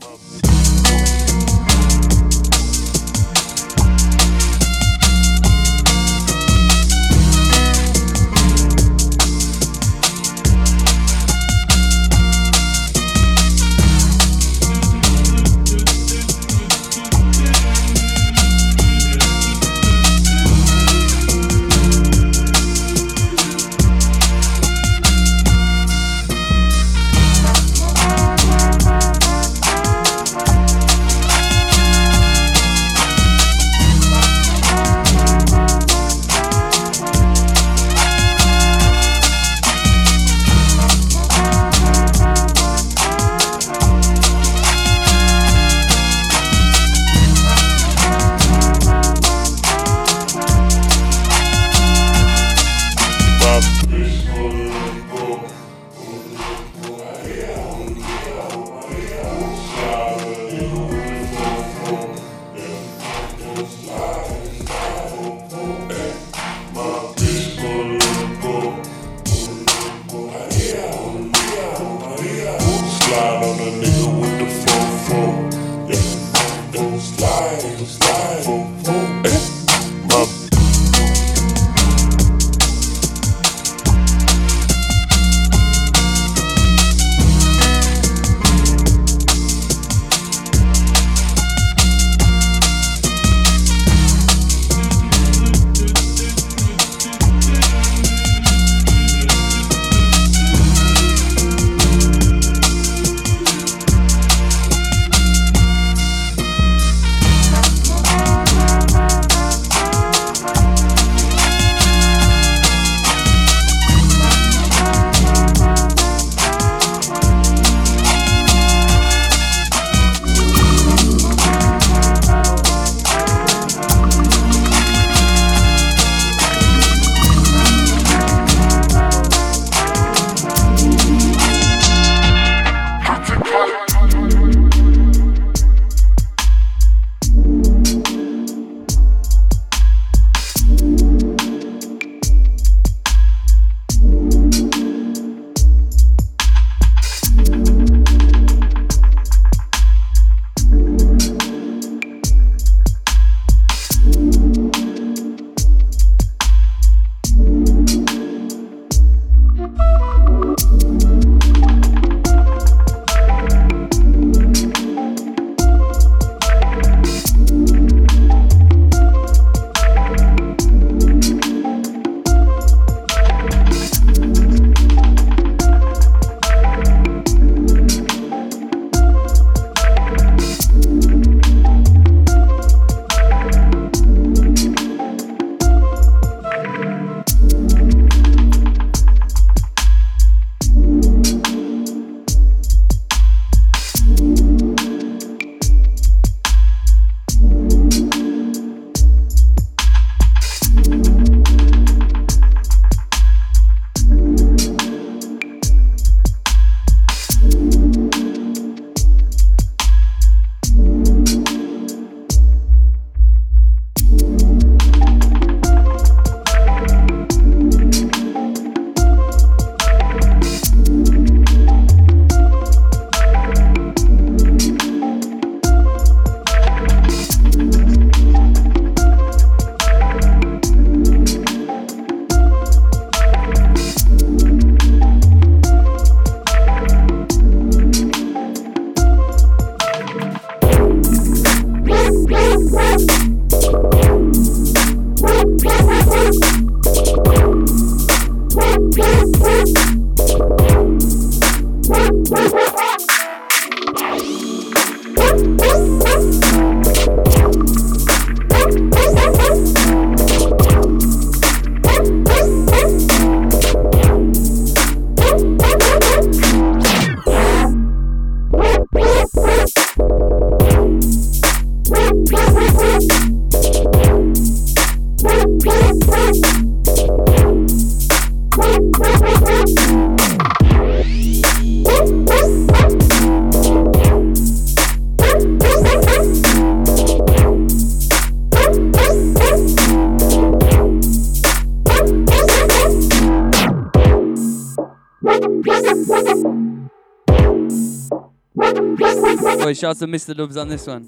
Out 299.94 300.00
to 300.00 300.08
Mr. 300.08 300.36
Dubs 300.36 300.58
on 300.58 300.70
this 300.70 300.88
one. 300.88 301.04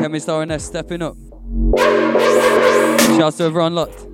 Chemist 0.00 0.28
RNS 0.28 0.60
stepping 0.62 1.02
up. 1.02 1.16
Shout 3.00 3.20
out 3.20 3.34
to 3.34 3.44
everyone 3.44 3.74
locked. 3.74 4.11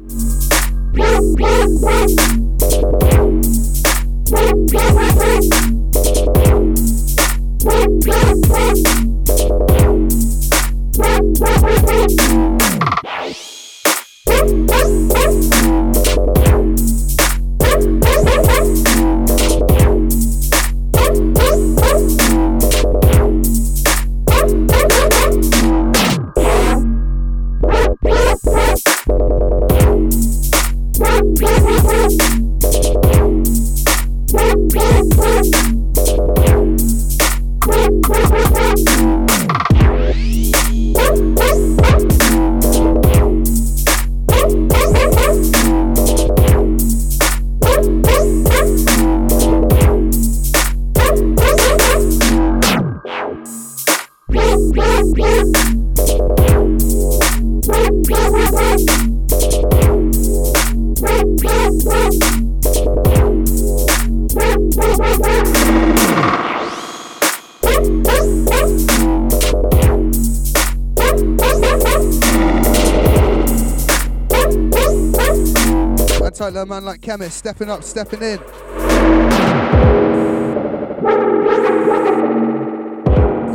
Man, 76.68 76.84
like 76.84 77.00
chemist, 77.00 77.38
stepping 77.38 77.70
up, 77.70 77.82
stepping 77.82 78.20
in. 78.20 78.38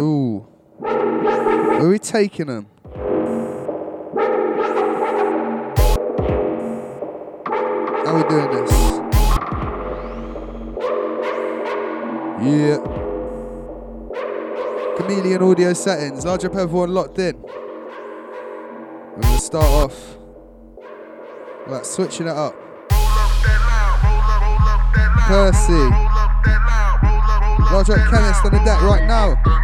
Ooh. 0.02 0.48
Where 0.80 1.86
are 1.86 1.90
we 1.90 2.00
taking 2.00 2.48
them? 2.48 2.66
How 8.04 8.16
we 8.16 8.24
doing 8.30 8.50
this? 8.50 8.72
Yeah. 12.42 12.80
Chameleon 14.98 15.44
audio 15.44 15.74
settings. 15.74 16.26
Large 16.26 16.46
up 16.46 16.56
everyone 16.56 16.96
locked 16.96 17.20
in. 17.20 17.40
We're 17.40 19.22
gonna 19.22 19.38
start 19.38 19.66
off. 19.66 20.18
Like 21.68 21.86
switching 21.86 22.26
it 22.26 22.36
up. 22.36 22.63
Percy. 25.34 25.74
Up 25.74 26.46
chemist 27.88 28.46
on 28.46 28.52
the 28.52 28.62
deck 28.64 28.80
right 28.84 29.04
now. 29.08 29.63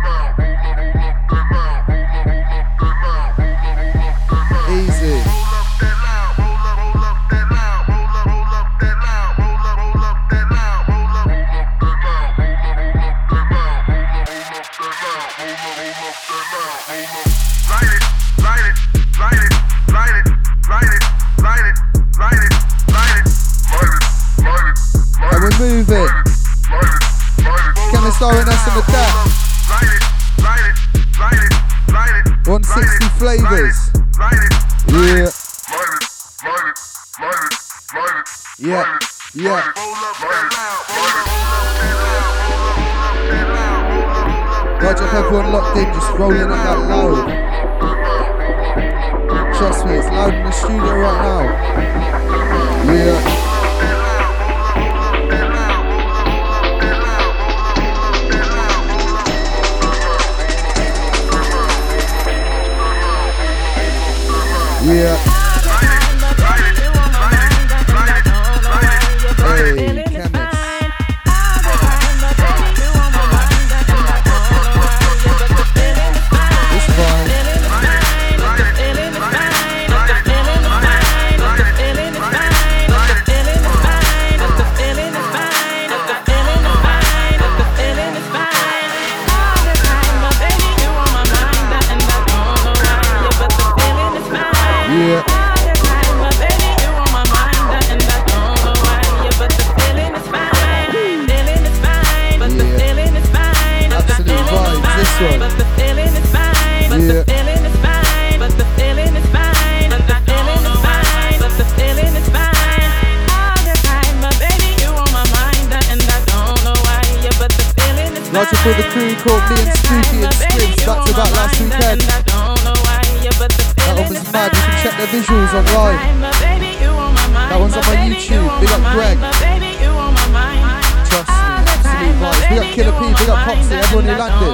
Up 132.69 132.75
Killer 132.75 132.91
P, 132.91 132.99
big 133.17 133.29
up 133.29 133.39
Poxy, 133.47 133.71
everyone 133.71 134.05
who 134.05 134.11
landed. 134.11 134.53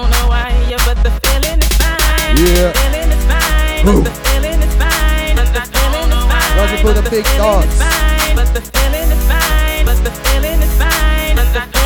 Yeah. 2.35 2.71
Boom. 3.83 4.03
Larger 6.55 6.77
for 6.77 6.93
the 6.93 7.01
big 7.09 7.25
dance. 7.35 7.79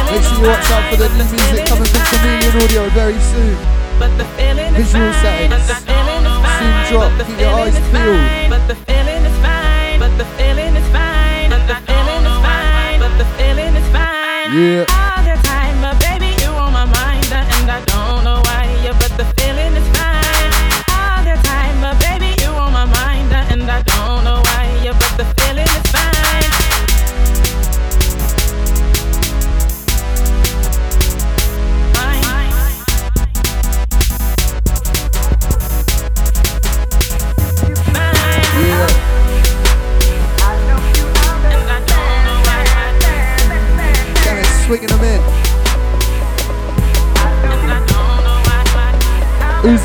Make 0.10 0.24
sure 0.24 0.38
you 0.38 0.48
watch 0.48 0.72
out 0.72 0.84
for 0.90 0.98
the 0.98 1.08
new 1.10 1.26
music 1.30 1.66
coming 1.68 1.86
from 1.86 2.04
Chameleon 2.10 2.54
Audio 2.64 2.90
very 2.90 3.20
soon. 3.20 3.58
Visual 4.76 5.14
settings. 5.14 5.68
Soon 6.60 6.74
drop, 6.90 7.12
keep 7.28 7.40
your 7.40 7.50
eyes 7.50 7.78
peeled. 7.92 8.50
But 8.50 8.70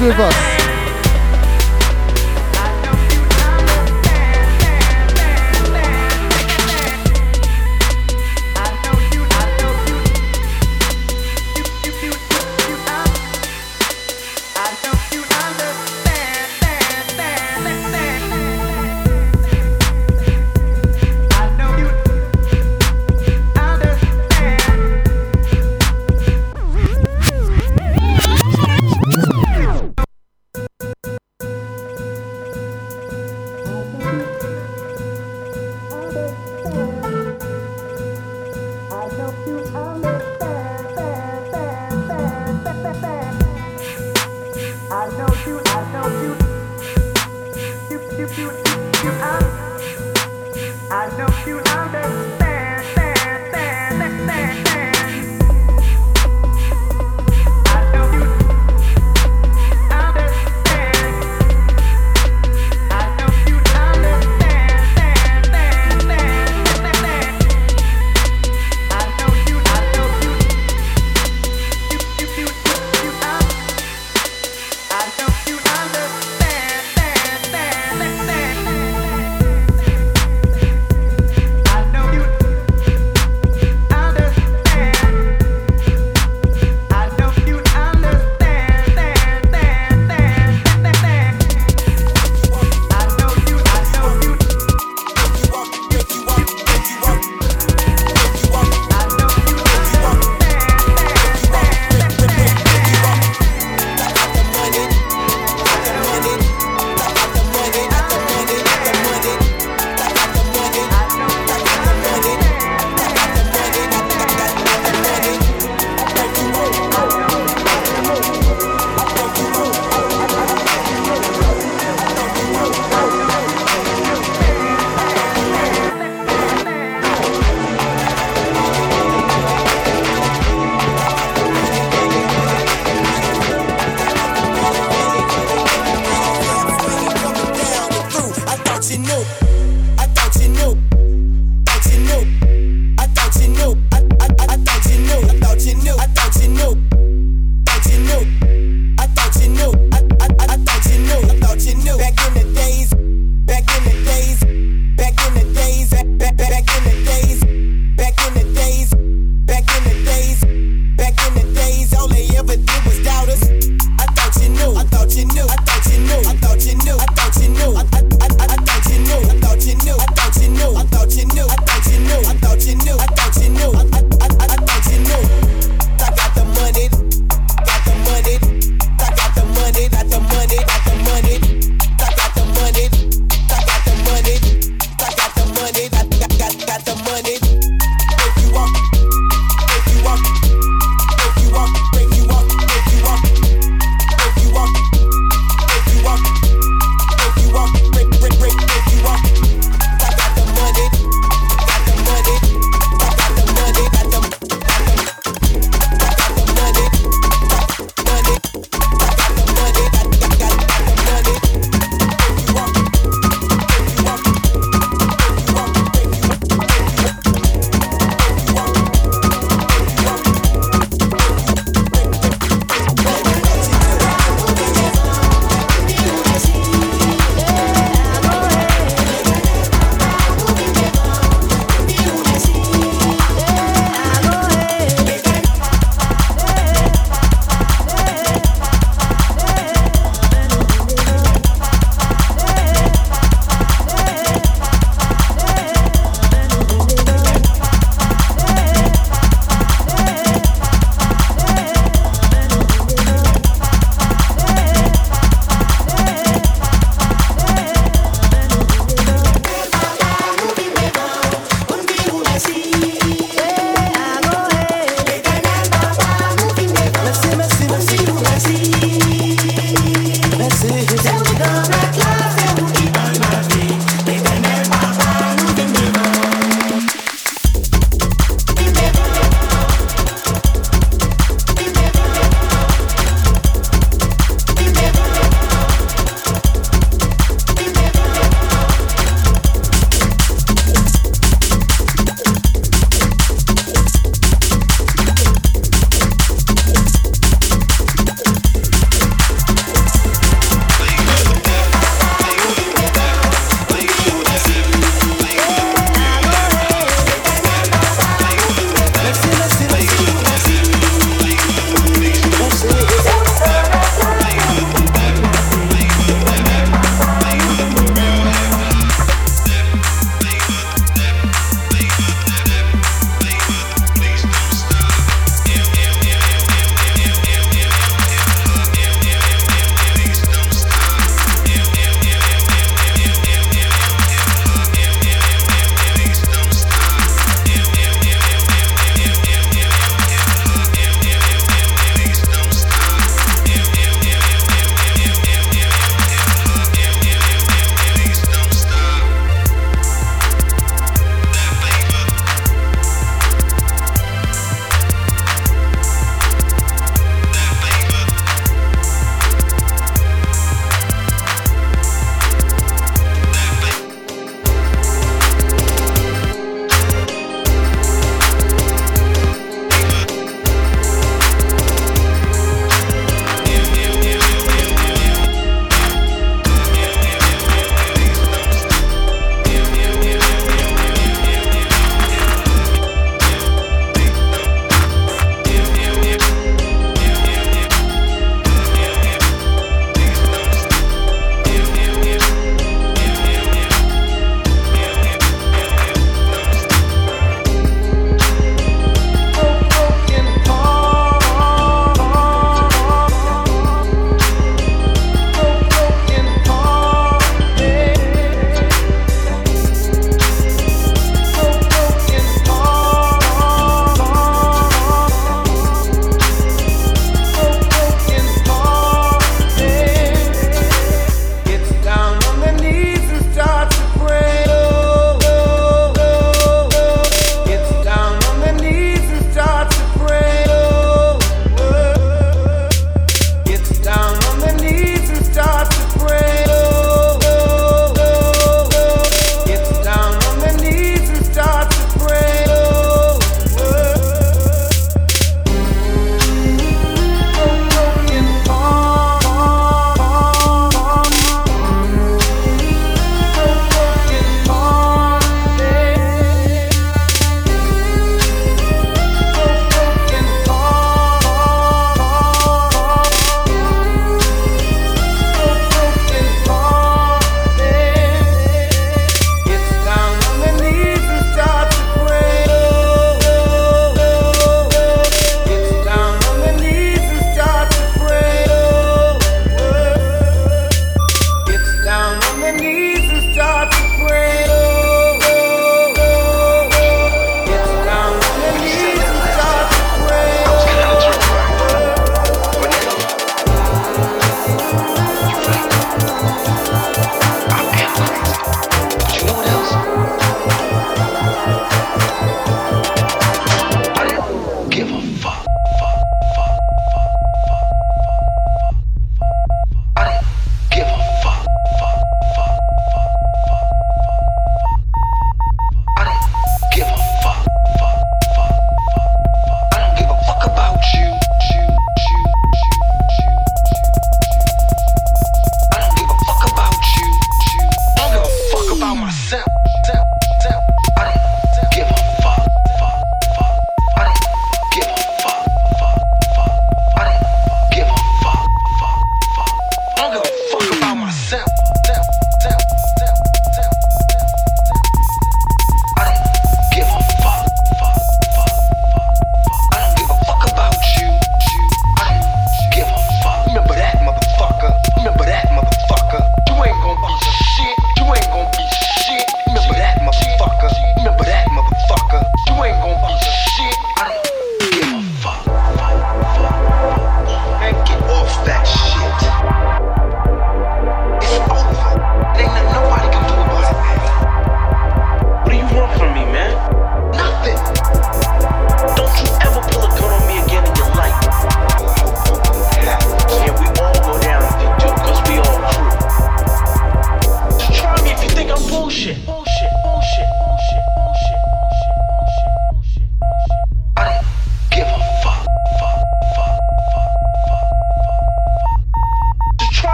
with 0.00 0.18
us? 0.18 0.63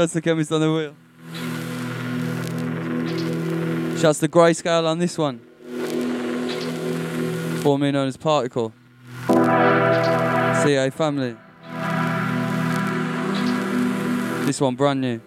Shouts 0.00 0.14
to 0.14 0.22
Chemist 0.22 0.50
on 0.50 0.62
the 0.62 0.72
wheel. 0.72 0.94
Shouts 4.00 4.18
to 4.20 4.28
Grayscale 4.28 4.86
on 4.86 4.98
this 4.98 5.18
one. 5.18 5.40
Formerly 7.60 7.92
known 7.92 8.08
as 8.08 8.16
Particle. 8.16 8.72
CA 9.26 10.88
family. 10.88 11.36
This 14.46 14.58
one 14.58 14.74
brand 14.74 15.02
new. 15.02 15.18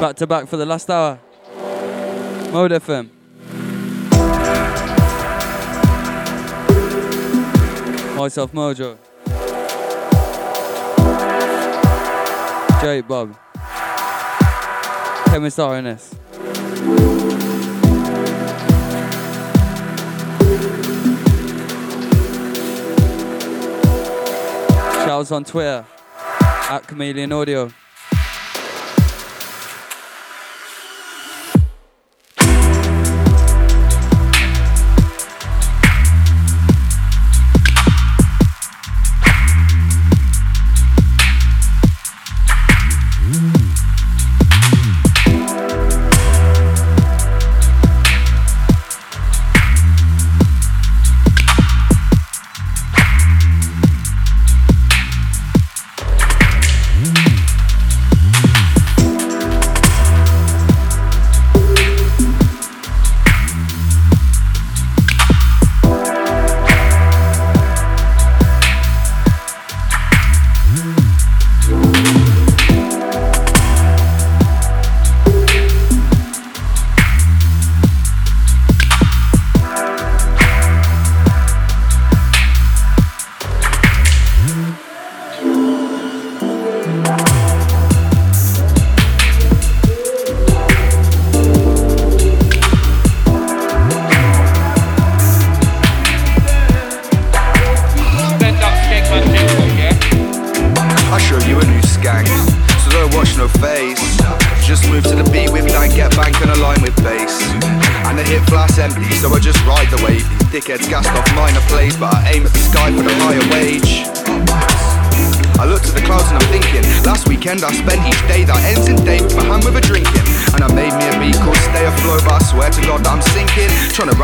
Back 0.00 0.16
to 0.16 0.26
back 0.26 0.48
for 0.48 0.56
the 0.56 0.64
last 0.64 0.88
hour. 0.88 1.18
Mode 2.50 2.70
FM. 2.70 3.10
Myself 8.16 8.52
Mojo. 8.52 9.11
Jake 12.82 13.06
Bob. 13.06 13.38
Chemist 15.26 15.56
RNS. 15.56 16.16
Shouts 25.04 25.30
on 25.30 25.44
Twitter 25.44 25.86
at 26.42 26.84
Chameleon 26.88 27.30
Audio. 27.32 27.70
Wave. 110.72 110.80
These 110.80 111.11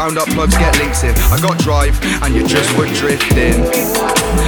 round 0.09 0.19
up 0.19 0.29
plugs, 0.35 0.57
get 0.57 0.73
links 0.79 1.05
in. 1.05 1.13
I 1.29 1.39
got 1.41 1.59
drive 1.59 1.93
and 2.25 2.35
you 2.35 2.47
just 2.47 2.71
were 2.79 2.89
drifting. 2.97 3.61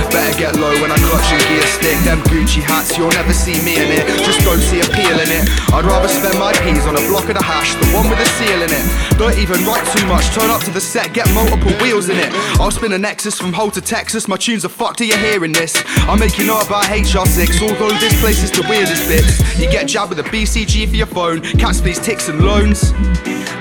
Better 0.08 0.38
get 0.38 0.56
low 0.56 0.72
when 0.80 0.90
I 0.90 0.96
clutch 0.96 1.28
and 1.36 1.42
gear 1.52 1.66
stick. 1.68 1.96
Them 2.04 2.20
Gucci 2.32 2.62
hats, 2.62 2.96
you'll 2.96 3.12
never 3.12 3.32
see 3.32 3.60
me 3.60 3.76
in 3.76 3.92
it. 3.92 4.06
Just 4.24 4.40
don't 4.40 4.60
see 4.60 4.80
appeal 4.80 5.20
in 5.20 5.28
it. 5.28 5.44
I'd 5.72 5.84
rather 5.84 6.08
spend 6.08 6.38
my 6.38 6.52
peas 6.64 6.86
on 6.86 6.96
a 6.96 7.04
block 7.12 7.28
of 7.28 7.36
the 7.36 7.42
hash 7.42 7.74
The 7.74 7.86
one 7.92 8.08
with 8.08 8.18
the 8.18 8.24
seal 8.40 8.62
in 8.62 8.70
it. 8.72 9.18
Don't 9.18 9.36
even 9.36 9.60
write 9.66 9.84
too 9.92 10.06
much, 10.06 10.24
turn 10.32 10.48
up 10.48 10.62
to 10.64 10.70
the 10.70 10.80
set 10.80 11.12
Get 11.12 11.28
multiple 11.34 11.72
wheels 11.84 12.08
in 12.08 12.16
it. 12.16 12.30
I'll 12.58 12.70
spin 12.70 12.92
a 12.92 12.98
Nexus 12.98 13.38
from 13.38 13.52
Hull 13.52 13.70
to 13.72 13.80
Texas. 13.80 14.28
My 14.28 14.36
tunes 14.36 14.64
are 14.64 14.70
fucked, 14.70 15.02
are 15.02 15.04
you 15.04 15.16
hearing 15.18 15.52
this? 15.52 15.82
I'm 16.08 16.18
making 16.18 16.48
art 16.48 16.66
about 16.66 16.84
HR6 16.84 17.60
Although 17.60 17.94
this 17.98 18.18
place 18.20 18.42
is 18.42 18.50
the 18.50 18.64
weirdest 18.68 19.06
bits 19.08 19.58
You 19.58 19.70
get 19.70 19.86
jabbed 19.86 20.10
with 20.10 20.20
a 20.20 20.28
BCG 20.30 20.88
for 20.88 20.96
your 20.96 21.06
phone. 21.06 21.42
Cats 21.60 21.80
please 21.80 21.98
ticks 21.98 22.28
and 22.28 22.40
loans. 22.40 22.92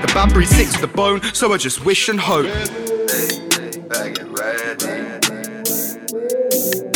The 0.00 0.10
bad 0.14 0.32
breed 0.32 0.48
sticks 0.48 0.72
to 0.74 0.80
the 0.80 0.86
bone 0.86 1.20
So 1.34 1.52
I 1.52 1.58
just 1.58 1.84
wish 1.90 2.08
and 2.08 2.20
hope. 2.20 2.46
Better 3.88 4.10
get 4.12 4.28
ready. 4.38 4.86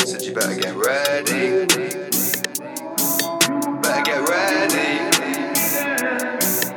Said 0.07 0.23
you 0.23 0.33
better 0.33 0.55
get 0.55 0.77
ready. 0.77 1.67
Better 3.83 4.03
get 4.05 4.29
ready. 4.29 4.91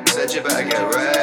Said 0.07 0.34
you 0.34 0.41
better 0.41 0.68
get 0.68 0.95
ready 0.95 1.16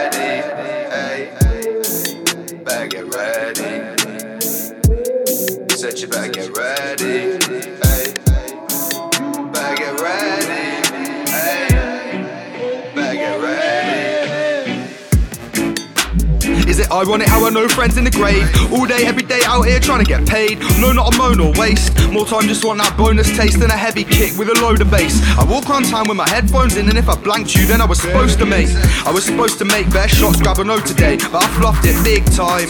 ironic 16.94 17.26
how 17.26 17.44
I 17.44 17.50
know 17.50 17.66
friends 17.68 17.96
in 17.96 18.04
the 18.04 18.10
grave? 18.10 18.46
All 18.72 18.86
day, 18.86 19.04
every 19.06 19.22
day 19.22 19.40
out 19.46 19.62
here 19.62 19.80
trying 19.80 20.04
to 20.04 20.08
get 20.08 20.26
paid. 20.26 20.60
No, 20.78 20.92
not 20.92 21.14
a 21.14 21.18
moan 21.18 21.40
or 21.40 21.52
waste. 21.58 21.90
More 22.10 22.24
time, 22.24 22.46
just 22.46 22.64
want 22.64 22.78
that 22.78 22.96
bonus 22.96 23.36
taste 23.36 23.58
than 23.58 23.70
a 23.70 23.76
heavy 23.76 24.04
kick 24.04 24.38
with 24.38 24.48
a 24.48 24.54
load 24.62 24.80
of 24.80 24.90
bass. 24.90 25.20
I 25.38 25.44
walk 25.44 25.68
around 25.68 25.86
town 25.86 26.08
with 26.08 26.16
my 26.16 26.28
headphones 26.28 26.76
in, 26.76 26.88
and 26.88 26.96
if 26.96 27.08
I 27.08 27.16
blanked 27.16 27.56
you, 27.56 27.66
then 27.66 27.80
I 27.80 27.84
was 27.84 28.00
supposed 28.00 28.38
to 28.38 28.46
make. 28.46 28.68
I 29.04 29.10
was 29.10 29.24
supposed 29.24 29.58
to 29.58 29.64
make 29.64 29.90
best 29.90 30.14
shots, 30.14 30.40
grab 30.40 30.58
a 30.58 30.64
note 30.64 30.86
today, 30.86 31.16
but 31.32 31.42
I 31.42 31.48
fluffed 31.58 31.84
it 31.84 31.98
big 32.04 32.24
time. 32.32 32.68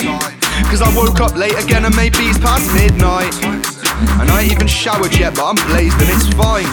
Cause 0.71 0.81
I 0.81 0.89
woke 0.97 1.21
up 1.21 1.37
late 1.37 1.59
again 1.63 1.85
and 1.85 1.95
maybe 1.95 2.25
it's 2.31 2.39
past 2.39 2.73
midnight. 2.73 3.35
And 4.21 4.31
I 4.31 4.43
ain't 4.43 4.53
even 4.53 4.67
showered 4.67 5.17
yet, 5.19 5.35
but 5.35 5.45
I'm 5.45 5.61
blazed 5.69 6.01
and 6.01 6.09
it's 6.09 6.29
fine. 6.35 6.67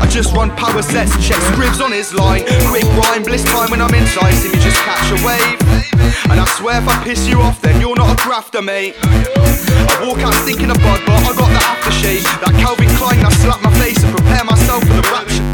I 0.00 0.06
just 0.08 0.32
run 0.32 0.50
power 0.56 0.82
sets, 0.82 1.12
check 1.26 1.38
scribs 1.52 1.84
on 1.84 1.92
his 1.92 2.14
line. 2.14 2.44
Quick 2.70 2.84
rhyme, 2.94 3.24
bliss 3.24 3.44
time 3.44 3.70
when 3.70 3.82
I'm 3.82 3.94
inside. 3.94 4.32
See 4.32 4.48
me 4.48 4.58
just 4.62 4.80
catch 4.82 5.20
a 5.20 5.26
wave. 5.26 5.85
And 6.30 6.38
I 6.40 6.46
swear 6.56 6.78
if 6.78 6.88
I 6.88 7.02
piss 7.04 7.28
you 7.28 7.40
off, 7.40 7.60
then 7.60 7.80
you're 7.80 7.96
not 7.96 8.12
a 8.12 8.18
grafter, 8.22 8.62
mate. 8.62 8.94
I 9.02 10.04
walk 10.06 10.18
out 10.20 10.34
stinking 10.42 10.70
of 10.70 10.78
bud, 10.78 11.00
but 11.06 11.16
I 11.22 11.32
got 11.34 11.50
the 11.50 11.62
aftershave. 11.62 12.24
That 12.42 12.54
Calvin 12.60 12.90
Klein, 13.00 13.24
I 13.24 13.30
slap 13.40 13.62
my 13.62 13.72
face 13.80 14.02
and 14.02 14.12
prepare 14.14 14.44
myself 14.44 14.82
for 14.84 14.94
the 14.94 15.06
rapture. 15.08 15.44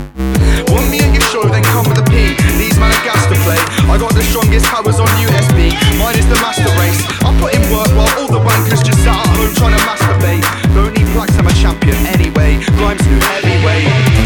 Want 0.72 0.88
me 0.88 1.00
at 1.04 1.12
your 1.12 1.26
show, 1.28 1.44
then 1.44 1.62
come 1.74 1.86
with 1.88 2.00
a 2.00 2.06
P. 2.08 2.34
These 2.56 2.78
man 2.80 2.90
are 2.90 3.04
gas 3.04 3.22
to 3.28 3.36
play. 3.44 3.60
I 3.86 3.98
got 3.98 4.14
the 4.14 4.24
strongest 4.24 4.66
powers 4.66 4.98
on 4.98 5.08
USB. 5.20 5.76
Mine 6.00 6.16
is 6.18 6.26
the 6.28 6.38
master 6.40 6.72
race. 6.80 7.00
I 7.20 7.30
put 7.38 7.52
in 7.54 7.62
work 7.68 7.90
while 7.92 8.10
all 8.18 8.30
the 8.30 8.40
wankers 8.40 8.82
just 8.82 9.02
sat 9.04 9.18
at 9.18 9.28
home 9.36 9.52
trying 9.54 9.76
to 9.76 9.82
masturbate. 9.84 10.44
Don't 10.74 10.96
need 10.96 11.08
plaques, 11.12 11.36
I'm 11.36 11.46
a 11.46 11.52
champion 11.52 11.98
anyway. 12.08 12.62
Grimes 12.78 13.04
new 13.06 13.20
heavyweight. 13.20 14.22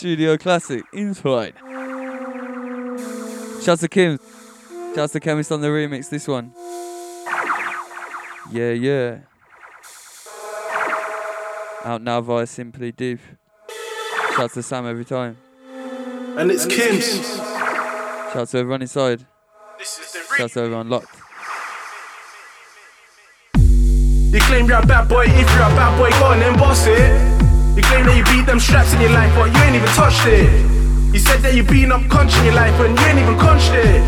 Studio 0.00 0.38
Classic, 0.38 0.82
Inside. 0.94 1.52
Shouts 3.62 3.82
to 3.82 3.88
Kim. 3.90 4.18
Shouts 4.94 5.12
to 5.12 5.20
Chemist 5.20 5.52
on 5.52 5.60
the 5.60 5.68
remix, 5.68 6.08
this 6.08 6.26
one. 6.26 6.54
Yeah, 8.50 8.70
yeah. 8.70 9.18
Out 11.84 12.00
now 12.00 12.22
via 12.22 12.46
Simply 12.46 12.92
Div. 12.92 13.20
Shouts 14.36 14.54
to 14.54 14.62
Sam 14.62 14.86
every 14.86 15.04
time. 15.04 15.36
And 16.38 16.50
it's 16.50 16.64
Kim's. 16.64 17.36
Shouts 18.32 18.52
to 18.52 18.58
everyone 18.58 18.80
inside. 18.80 19.26
Shouts 20.34 20.54
to 20.54 20.60
everyone 20.60 20.88
locked. 20.88 21.14
You 23.54 24.40
claim 24.40 24.66
you're 24.66 24.78
a 24.78 24.86
bad 24.86 25.10
boy, 25.10 25.24
if 25.26 25.36
you're 25.36 25.44
a 25.44 25.76
bad 25.76 25.98
boy, 25.98 26.08
go 26.18 26.24
on 26.24 26.40
and 26.40 26.56
boss 26.56 26.86
it. 26.86 27.29
You 27.76 27.82
claim 27.82 28.04
that 28.06 28.16
you 28.16 28.24
beat 28.24 28.46
them 28.46 28.58
straps 28.58 28.92
in 28.92 29.00
your 29.00 29.10
life, 29.10 29.32
but 29.34 29.54
you 29.54 29.60
ain't 29.62 29.76
even 29.76 29.88
touched 29.94 30.26
it. 30.26 30.50
You 31.14 31.18
said 31.18 31.40
that 31.42 31.54
you 31.54 31.62
beating 31.62 31.92
up 31.92 32.02
country 32.10 32.38
in 32.40 32.46
your 32.46 32.54
life, 32.54 32.74
and 32.80 32.98
you 32.98 33.04
ain't 33.06 33.18
even 33.18 33.38
punched 33.38 33.70
it. 33.72 34.02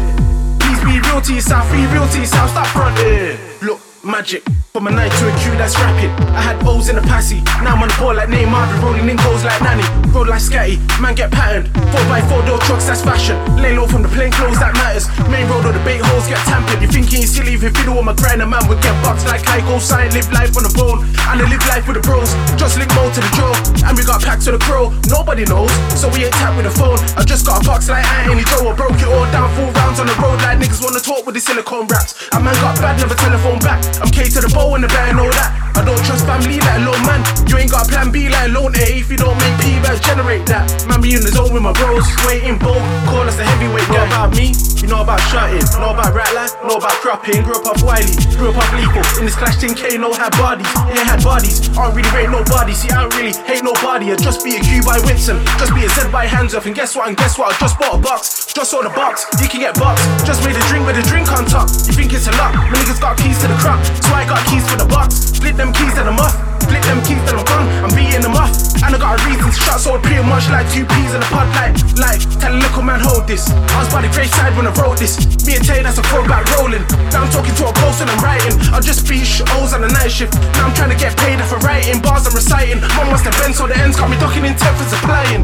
Please 0.59 0.81
be 0.83 0.99
real 0.99 1.21
to 1.21 1.33
yourself, 1.35 1.71
be 1.71 1.87
real 1.95 2.07
to 2.09 2.19
yourself, 2.19 2.51
stop 2.51 2.67
fronting. 2.75 3.39
Look, 3.63 3.81
magic. 4.05 4.43
From 4.73 4.87
a 4.87 4.91
night 4.91 5.13
to 5.21 5.29
a 5.29 5.33
queue 5.45 5.53
that's 5.61 5.77
rapid. 5.77 6.09
I 6.33 6.41
had 6.41 6.57
O's 6.65 6.89
in 6.89 6.97
the 6.97 7.05
passy. 7.05 7.45
Now 7.61 7.77
I'm 7.77 7.85
on 7.85 7.93
the 7.93 7.97
ball 8.01 8.17
like 8.17 8.33
Neymar, 8.33 8.65
be 8.73 8.77
rolling 8.81 9.05
in 9.05 9.21
goals 9.21 9.45
like 9.45 9.61
Nanny. 9.61 9.85
Roll 10.17 10.25
like 10.25 10.41
Scatty, 10.41 10.81
man 10.97 11.15
get 11.15 11.31
patterned. 11.31 11.69
4x4 11.93 12.49
door 12.49 12.59
trucks, 12.65 12.89
that's 12.89 13.05
fashion. 13.05 13.37
Lay 13.61 13.77
low 13.77 13.85
from 13.87 14.01
the 14.01 14.09
plain 14.09 14.33
clothes, 14.33 14.57
that 14.65 14.73
matters. 14.81 15.13
Main 15.29 15.45
road 15.53 15.69
or 15.69 15.77
the 15.77 15.83
bait 15.85 16.01
holes 16.01 16.25
get 16.25 16.41
tampered. 16.49 16.81
You 16.81 16.89
thinking 16.89 17.21
you 17.21 17.29
silly 17.29 17.53
if 17.53 17.63
you 17.63 17.69
fiddle 17.69 18.01
with 18.01 18.09
my 18.09 18.17
grind, 18.17 18.41
a 18.41 18.49
man 18.49 18.65
would 18.65 18.81
get 18.81 18.97
bucked 19.05 19.29
like 19.29 19.45
I 19.45 19.61
go 19.69 19.77
sign. 19.77 20.09
Live 20.17 20.33
life 20.33 20.57
on 20.57 20.65
the 20.65 20.73
bone, 20.73 21.05
and 21.05 21.37
I 21.37 21.45
live 21.45 21.61
life 21.69 21.85
with 21.85 22.01
the 22.01 22.05
bros. 22.09 22.33
Just 22.57 22.81
link 22.81 22.89
more 22.97 23.13
to 23.13 23.21
the 23.21 23.33
draw, 23.37 23.53
and 23.85 23.93
we 23.93 24.09
got 24.09 24.25
packs 24.25 24.49
to 24.49 24.57
the 24.57 24.63
crow. 24.65 24.89
Nobody 25.13 25.45
knows, 25.45 25.69
so 25.93 26.09
we 26.09 26.25
ain't 26.25 26.33
tap 26.41 26.57
with 26.57 26.65
the 26.65 26.73
phone. 26.73 26.97
I 27.21 27.29
just 27.29 27.45
got 27.45 27.61
a 27.61 27.65
box 27.69 27.93
like 27.93 28.09
Anthony 28.09 28.49
Joe. 28.49 28.73
I 28.73 28.75
broke 28.75 28.97
it 28.97 29.05
all 29.05 29.29
down, 29.29 29.53
four 29.53 29.69
rounds 29.77 30.01
on 30.01 30.09
the 30.09 30.17
road 30.17 30.41
like 30.41 30.57
niggas 30.57 30.81
wanna 30.81 31.05
talk 31.05 31.29
with 31.29 31.37
the 31.37 31.45
silicone 31.45 31.85
raps. 31.93 32.17
A 32.33 32.41
man 32.41 32.57
got 32.65 32.81
bad, 32.81 32.97
never 32.97 33.13
telephone 33.21 33.61
back. 33.61 33.85
I'm 34.01 34.11
K 34.11 34.29
to 34.31 34.41
the 34.41 34.51
bow 34.55 34.75
and 34.75 34.85
the 34.85 34.89
band, 34.89 35.17
know 35.17 35.29
that. 35.29 35.63
I 35.73 35.85
don't 35.85 35.99
trust 36.05 36.29
family 36.29 36.61
like 36.61 36.85
low 36.85 36.97
man. 37.09 37.25
You 37.49 37.57
ain't 37.57 37.73
got 37.73 37.89
a 37.89 37.89
plan 37.89 38.13
B 38.13 38.29
like 38.29 38.53
loan 38.53 38.77
A. 38.77 39.01
If 39.01 39.11
you 39.11 39.17
don't 39.17 39.37
make 39.41 39.57
P 39.65 39.81
bags, 39.81 40.05
generate 40.05 40.45
that. 40.53 40.69
Man, 40.85 41.01
be 41.01 41.17
in 41.17 41.25
the 41.25 41.33
zone 41.33 41.53
with 41.53 41.65
my 41.65 41.73
bros, 41.73 42.05
waiting 42.29 42.61
bold. 42.61 42.85
Call 43.09 43.25
us 43.25 43.37
the 43.41 43.45
heavyweight. 43.45 43.89
Know 43.89 44.05
about 44.05 44.37
me, 44.37 44.53
you 44.85 44.89
know 44.89 45.01
about 45.01 45.21
shutting. 45.33 45.65
Know 45.81 45.97
about 45.97 46.13
rat 46.13 46.29
know 46.65 46.77
about 46.77 46.97
cropping. 47.01 47.43
Grew 47.43 47.57
up 47.57 47.67
off 47.67 47.81
Wiley, 47.83 48.13
grew 48.37 48.53
up 48.53 48.61
off 48.61 48.73
lethal. 48.77 49.05
In 49.21 49.25
this 49.25 49.37
clash, 49.37 49.57
10K, 49.57 49.99
no 50.01 50.13
had 50.13 50.37
bodies. 50.37 50.69
Yeah, 50.93 51.09
had 51.09 51.25
bodies. 51.25 51.69
I 51.73 51.89
don't 51.89 51.97
really 51.97 52.11
rate 52.13 52.31
nobody. 52.31 52.73
See, 52.77 52.91
I 52.93 53.09
don't 53.09 53.15
really 53.17 53.35
hate 53.49 53.65
nobody. 53.65 54.13
I 54.13 54.17
just 54.17 54.45
be 54.45 54.57
a 54.57 54.61
Q 54.61 54.85
by 54.85 55.01
Winston. 55.05 55.41
Just 55.57 55.73
be 55.75 55.85
a 55.85 55.91
Z 55.91 56.13
by 56.13 56.27
hands 56.27 56.55
off. 56.55 56.67
And 56.67 56.75
guess 56.75 56.95
what? 56.97 57.09
And 57.09 57.17
guess 57.17 57.39
what? 57.39 57.53
I 57.53 57.59
just 57.59 57.79
bought 57.79 57.99
a 57.99 58.01
box. 58.01 58.53
Just 58.53 58.71
saw 58.71 58.83
the 58.83 58.93
box. 58.93 59.27
You 59.41 59.49
can 59.49 59.61
get 59.61 59.75
box. 59.81 60.05
Just 60.25 60.45
made 60.45 60.57
a 60.57 60.65
drink 60.69 60.87
with 60.87 61.01
a 61.01 61.05
drink 61.09 61.33
on 61.33 61.45
top. 61.45 61.69
You 61.89 61.93
think 61.93 62.13
it's 62.13 62.29
a 62.29 62.35
lot? 62.37 62.55
My 62.55 62.77
niggas 62.77 63.01
got 63.01 63.17
keys 63.19 63.41
to 63.41 63.49
the 63.49 63.57
crop. 63.57 63.82
So 64.03 64.11
I 64.15 64.25
got 64.25 64.41
keys 64.49 64.65
for 64.69 64.79
the 64.79 64.87
box. 64.87 65.37
Split 65.37 65.57
them 65.57 65.73
keys 65.73 65.97
and 65.99 66.09
I'm 66.09 66.19
off. 66.19 66.35
Split 66.63 66.83
them 66.87 67.03
keys 67.03 67.23
and 67.31 67.39
I'm 67.39 67.45
gone. 67.45 67.67
I'm 67.85 67.93
beating 67.95 68.23
them 68.23 68.35
off. 68.35 68.51
And 68.83 68.95
I 68.95 68.99
got 68.99 69.15
a 69.15 69.27
reason 69.31 69.47
to 69.47 69.55
shot 69.55 69.79
so 69.79 69.99
pretty 69.99 70.23
much 70.27 70.51
like 70.51 70.67
two 70.71 70.83
peas 70.83 71.15
in 71.15 71.23
a 71.23 71.29
pod. 71.31 71.47
Like, 71.55 71.75
like, 71.99 72.21
tell 72.43 72.51
a 72.51 72.59
little 72.59 72.83
man 72.83 72.99
hold 72.99 73.31
this. 73.31 73.47
I 73.51 73.79
was 73.79 73.89
by 73.95 74.03
the 74.03 74.11
graveside 74.11 74.55
when 74.59 74.67
I 74.67 74.75
wrote 74.75 74.99
this. 74.99 75.19
Me 75.47 75.55
and 75.55 75.65
Tay, 75.65 75.83
that's 75.83 75.99
a 75.99 76.05
throwback 76.11 76.47
rolling. 76.59 76.83
Now 77.15 77.23
I'm 77.23 77.31
talking 77.31 77.55
to 77.55 77.65
a 77.71 77.73
ghost 77.79 78.03
and 78.03 78.11
I'm 78.11 78.19
writing. 78.19 78.59
I 78.75 78.83
just 78.83 79.07
beat 79.07 79.27
O's 79.59 79.75
on 79.75 79.87
the 79.87 79.91
night 79.91 80.11
shift. 80.11 80.35
Now 80.59 80.67
I'm 80.67 80.75
trying 80.75 80.91
to 80.91 80.99
get 80.99 81.15
paid 81.19 81.39
for 81.47 81.59
writing 81.63 82.03
bars 82.03 82.27
I'm 82.27 82.35
reciting. 82.35 82.83
Mom 82.99 83.11
wants 83.11 83.23
the 83.23 83.31
bend 83.39 83.55
so 83.55 83.67
the 83.71 83.79
ends 83.79 83.95
got 83.95 84.11
me 84.11 84.19
ducking 84.19 84.45
in 84.45 84.59
tenth 84.59 84.83
and 84.83 84.91
supplying. 84.91 85.43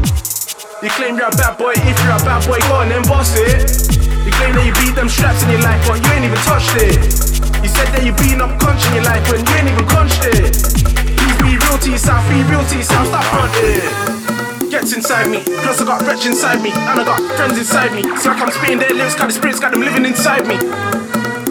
You 0.83 0.89
claim 0.95 1.15
you're 1.15 1.27
a 1.27 1.35
bad 1.35 1.57
boy, 1.57 1.73
if 1.75 1.95
you're 2.03 2.15
a 2.15 2.23
bad 2.23 2.47
boy, 2.47 2.59
go 2.67 2.75
on 2.79 2.87
then 2.87 3.03
boss 3.03 3.35
it. 3.35 3.67
You 4.25 4.31
claim 4.31 4.55
that 4.55 4.65
you 4.65 4.73
beat 4.83 4.95
them 4.95 5.09
straps 5.09 5.43
in 5.43 5.49
your 5.49 5.61
life, 5.61 5.79
but 5.87 5.99
you 6.03 6.11
ain't 6.11 6.25
even 6.25 6.39
touched 6.47 6.75
it. 6.75 7.28
You 7.59 7.67
said 7.67 7.91
that 7.91 8.03
you 8.07 8.15
beating 8.15 8.39
up 8.39 8.55
conch 8.59 8.87
in 8.87 9.03
your 9.03 9.05
life 9.05 9.23
when 9.27 9.43
you 9.43 9.53
ain't 9.59 9.67
even 9.67 9.83
it. 10.31 10.55
Please 10.55 11.39
be 11.43 11.59
real 11.59 11.77
to 11.77 11.89
yourself, 11.91 12.23
be 12.31 12.39
real 12.47 12.63
to 12.63 12.75
yourself, 12.79 13.07
stop 13.11 13.25
fronting. 13.27 14.71
Gets 14.71 14.93
inside 14.93 15.27
me, 15.27 15.43
plus 15.43 15.81
I 15.81 15.85
got 15.85 16.01
wretch 16.07 16.25
inside 16.25 16.61
me, 16.61 16.71
and 16.71 17.01
I 17.01 17.03
got 17.03 17.19
friends 17.35 17.57
inside 17.57 17.91
me. 17.91 18.03
So 18.15 18.31
like 18.31 18.41
I'm 18.41 18.51
spitting 18.51 18.79
their 18.79 18.93
lyrics, 18.95 19.15
got 19.15 19.27
the 19.27 19.33
spirits, 19.33 19.59
got 19.59 19.71
them 19.71 19.81
living 19.81 20.05
inside 20.05 20.47
me. 20.47 20.55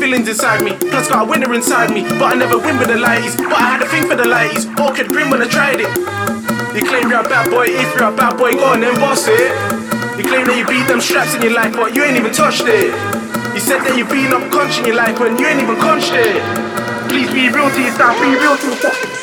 Feelings 0.01 0.29
inside 0.29 0.63
me, 0.63 0.73
plus 0.79 1.09
got 1.09 1.27
a 1.27 1.29
winner 1.29 1.53
inside 1.53 1.93
me. 1.93 2.03
But 2.17 2.33
I 2.33 2.35
never 2.39 2.57
win 2.57 2.79
with 2.79 2.89
the 2.89 2.97
lighties, 2.97 3.37
but 3.37 3.59
I 3.59 3.77
had 3.77 3.83
a 3.83 3.89
thing 3.91 4.09
for 4.09 4.17
the 4.17 4.25
lighties. 4.25 4.65
Orchid 4.79 5.09
grin 5.09 5.29
when 5.29 5.43
I 5.43 5.49
tried 5.49 5.81
it. 5.83 5.91
You 6.73 6.87
claim 6.87 7.11
you're 7.11 7.21
a 7.21 7.29
bad 7.29 7.51
boy, 7.51 7.67
if 7.69 7.91
you're 7.99 8.09
a 8.09 8.17
bad 8.17 8.39
boy, 8.39 8.53
go 8.53 8.71
on 8.73 8.81
then 8.81 8.95
boss 8.97 9.27
it. 9.27 9.51
You 10.17 10.25
claim 10.25 10.47
that 10.47 10.57
you 10.57 10.65
beat 10.65 10.87
them 10.87 11.01
straps 11.01 11.35
in 11.35 11.43
your 11.43 11.53
life, 11.53 11.75
but 11.75 11.95
you 11.95 12.05
ain't 12.05 12.17
even 12.17 12.33
touched 12.33 12.65
it. 12.65 13.18
You 13.59 13.65
said 13.65 13.81
that 13.81 13.99
you 13.99 14.05
beating 14.05 14.31
up 14.31 14.53
conch 14.53 14.79
in 14.79 14.85
your 14.87 14.95
life 14.95 15.19
when 15.19 15.37
you 15.37 15.45
ain't 15.45 15.61
even 15.61 15.75
it. 16.15 16.39
Please 17.11 17.27
be 17.35 17.51
real 17.51 17.67
to 17.69 17.81
yourself, 17.83 18.15
be 18.23 18.31
real 18.39 18.57
to 18.57 18.67
yourself. 18.71 19.18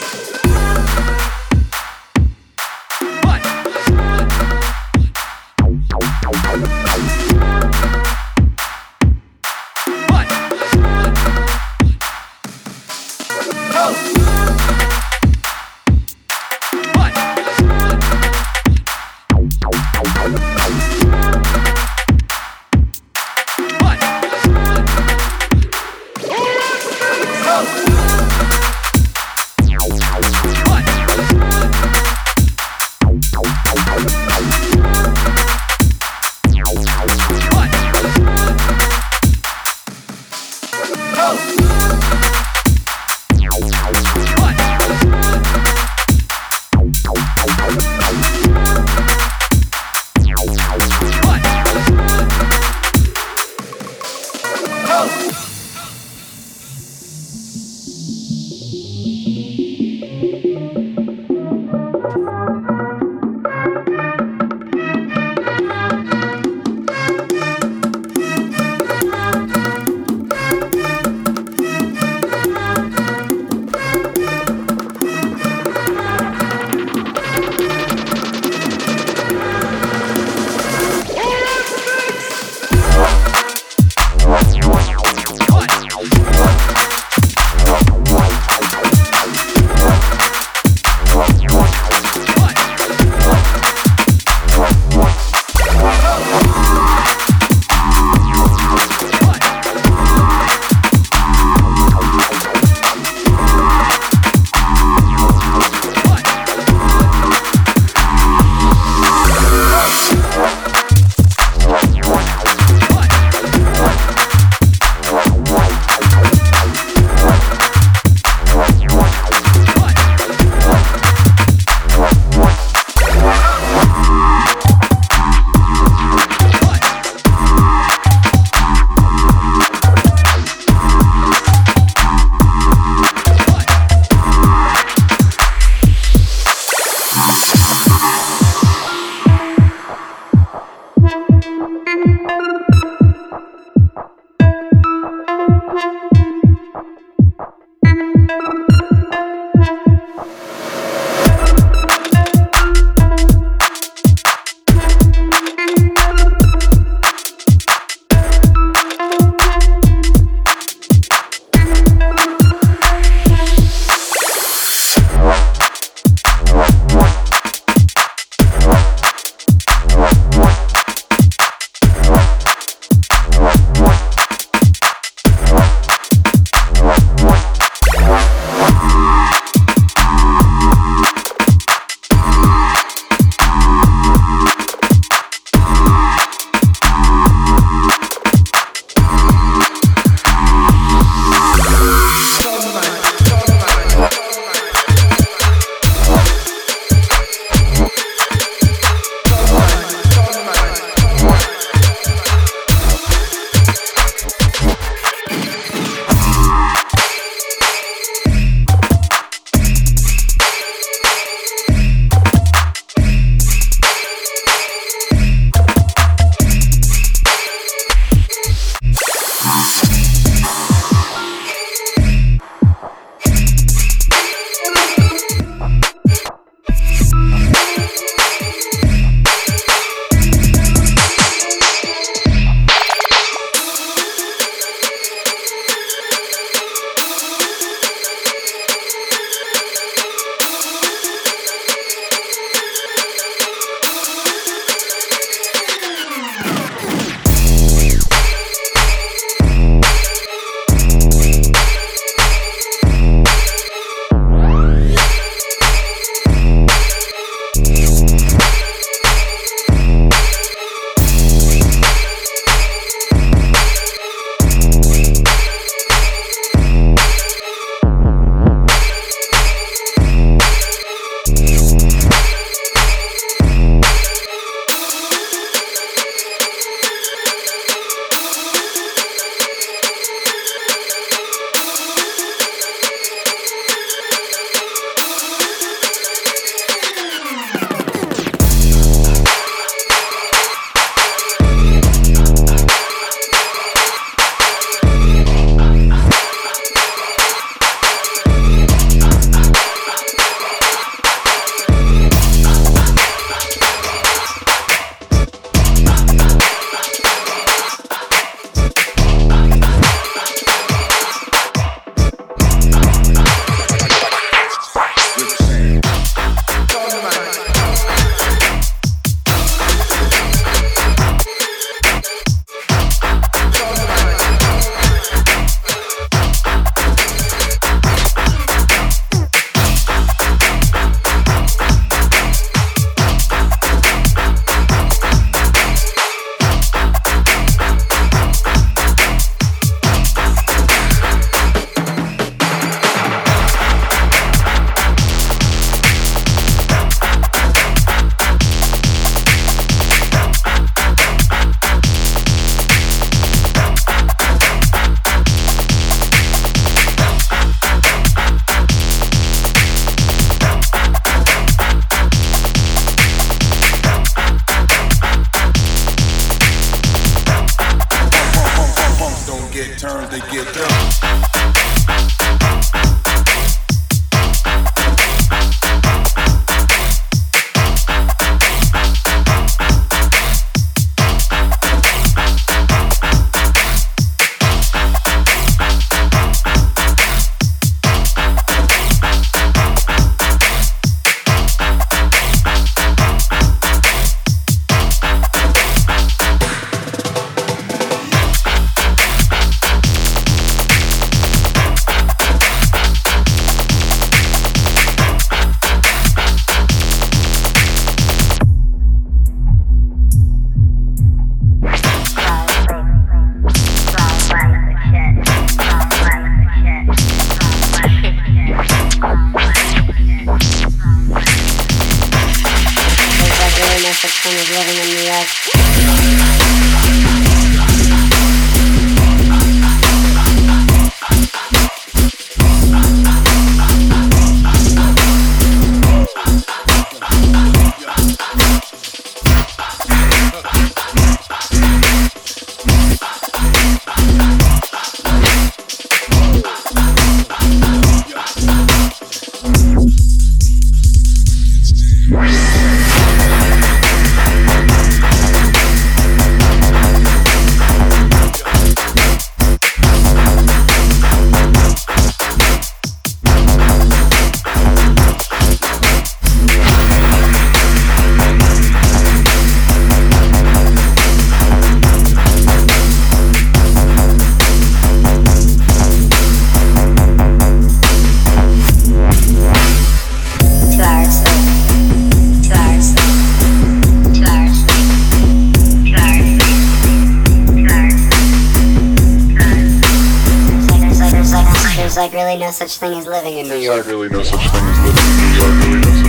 really 492.35 492.47
no 492.47 492.51
such 492.51 492.77
thing 492.77 492.93
as 492.97 493.07
living 493.07 493.37
in 493.37 493.47
New 493.47 493.55
York. 493.55 493.85
There's 493.85 493.87
really 493.87 494.09
no 494.09 494.23
such 494.23 494.51
thing 494.51 494.65
as 494.65 494.79
living 494.85 495.07
in 495.07 495.19
New 495.19 495.37
York. 495.37 495.63
Really 495.63 496.01
no 496.01 496.05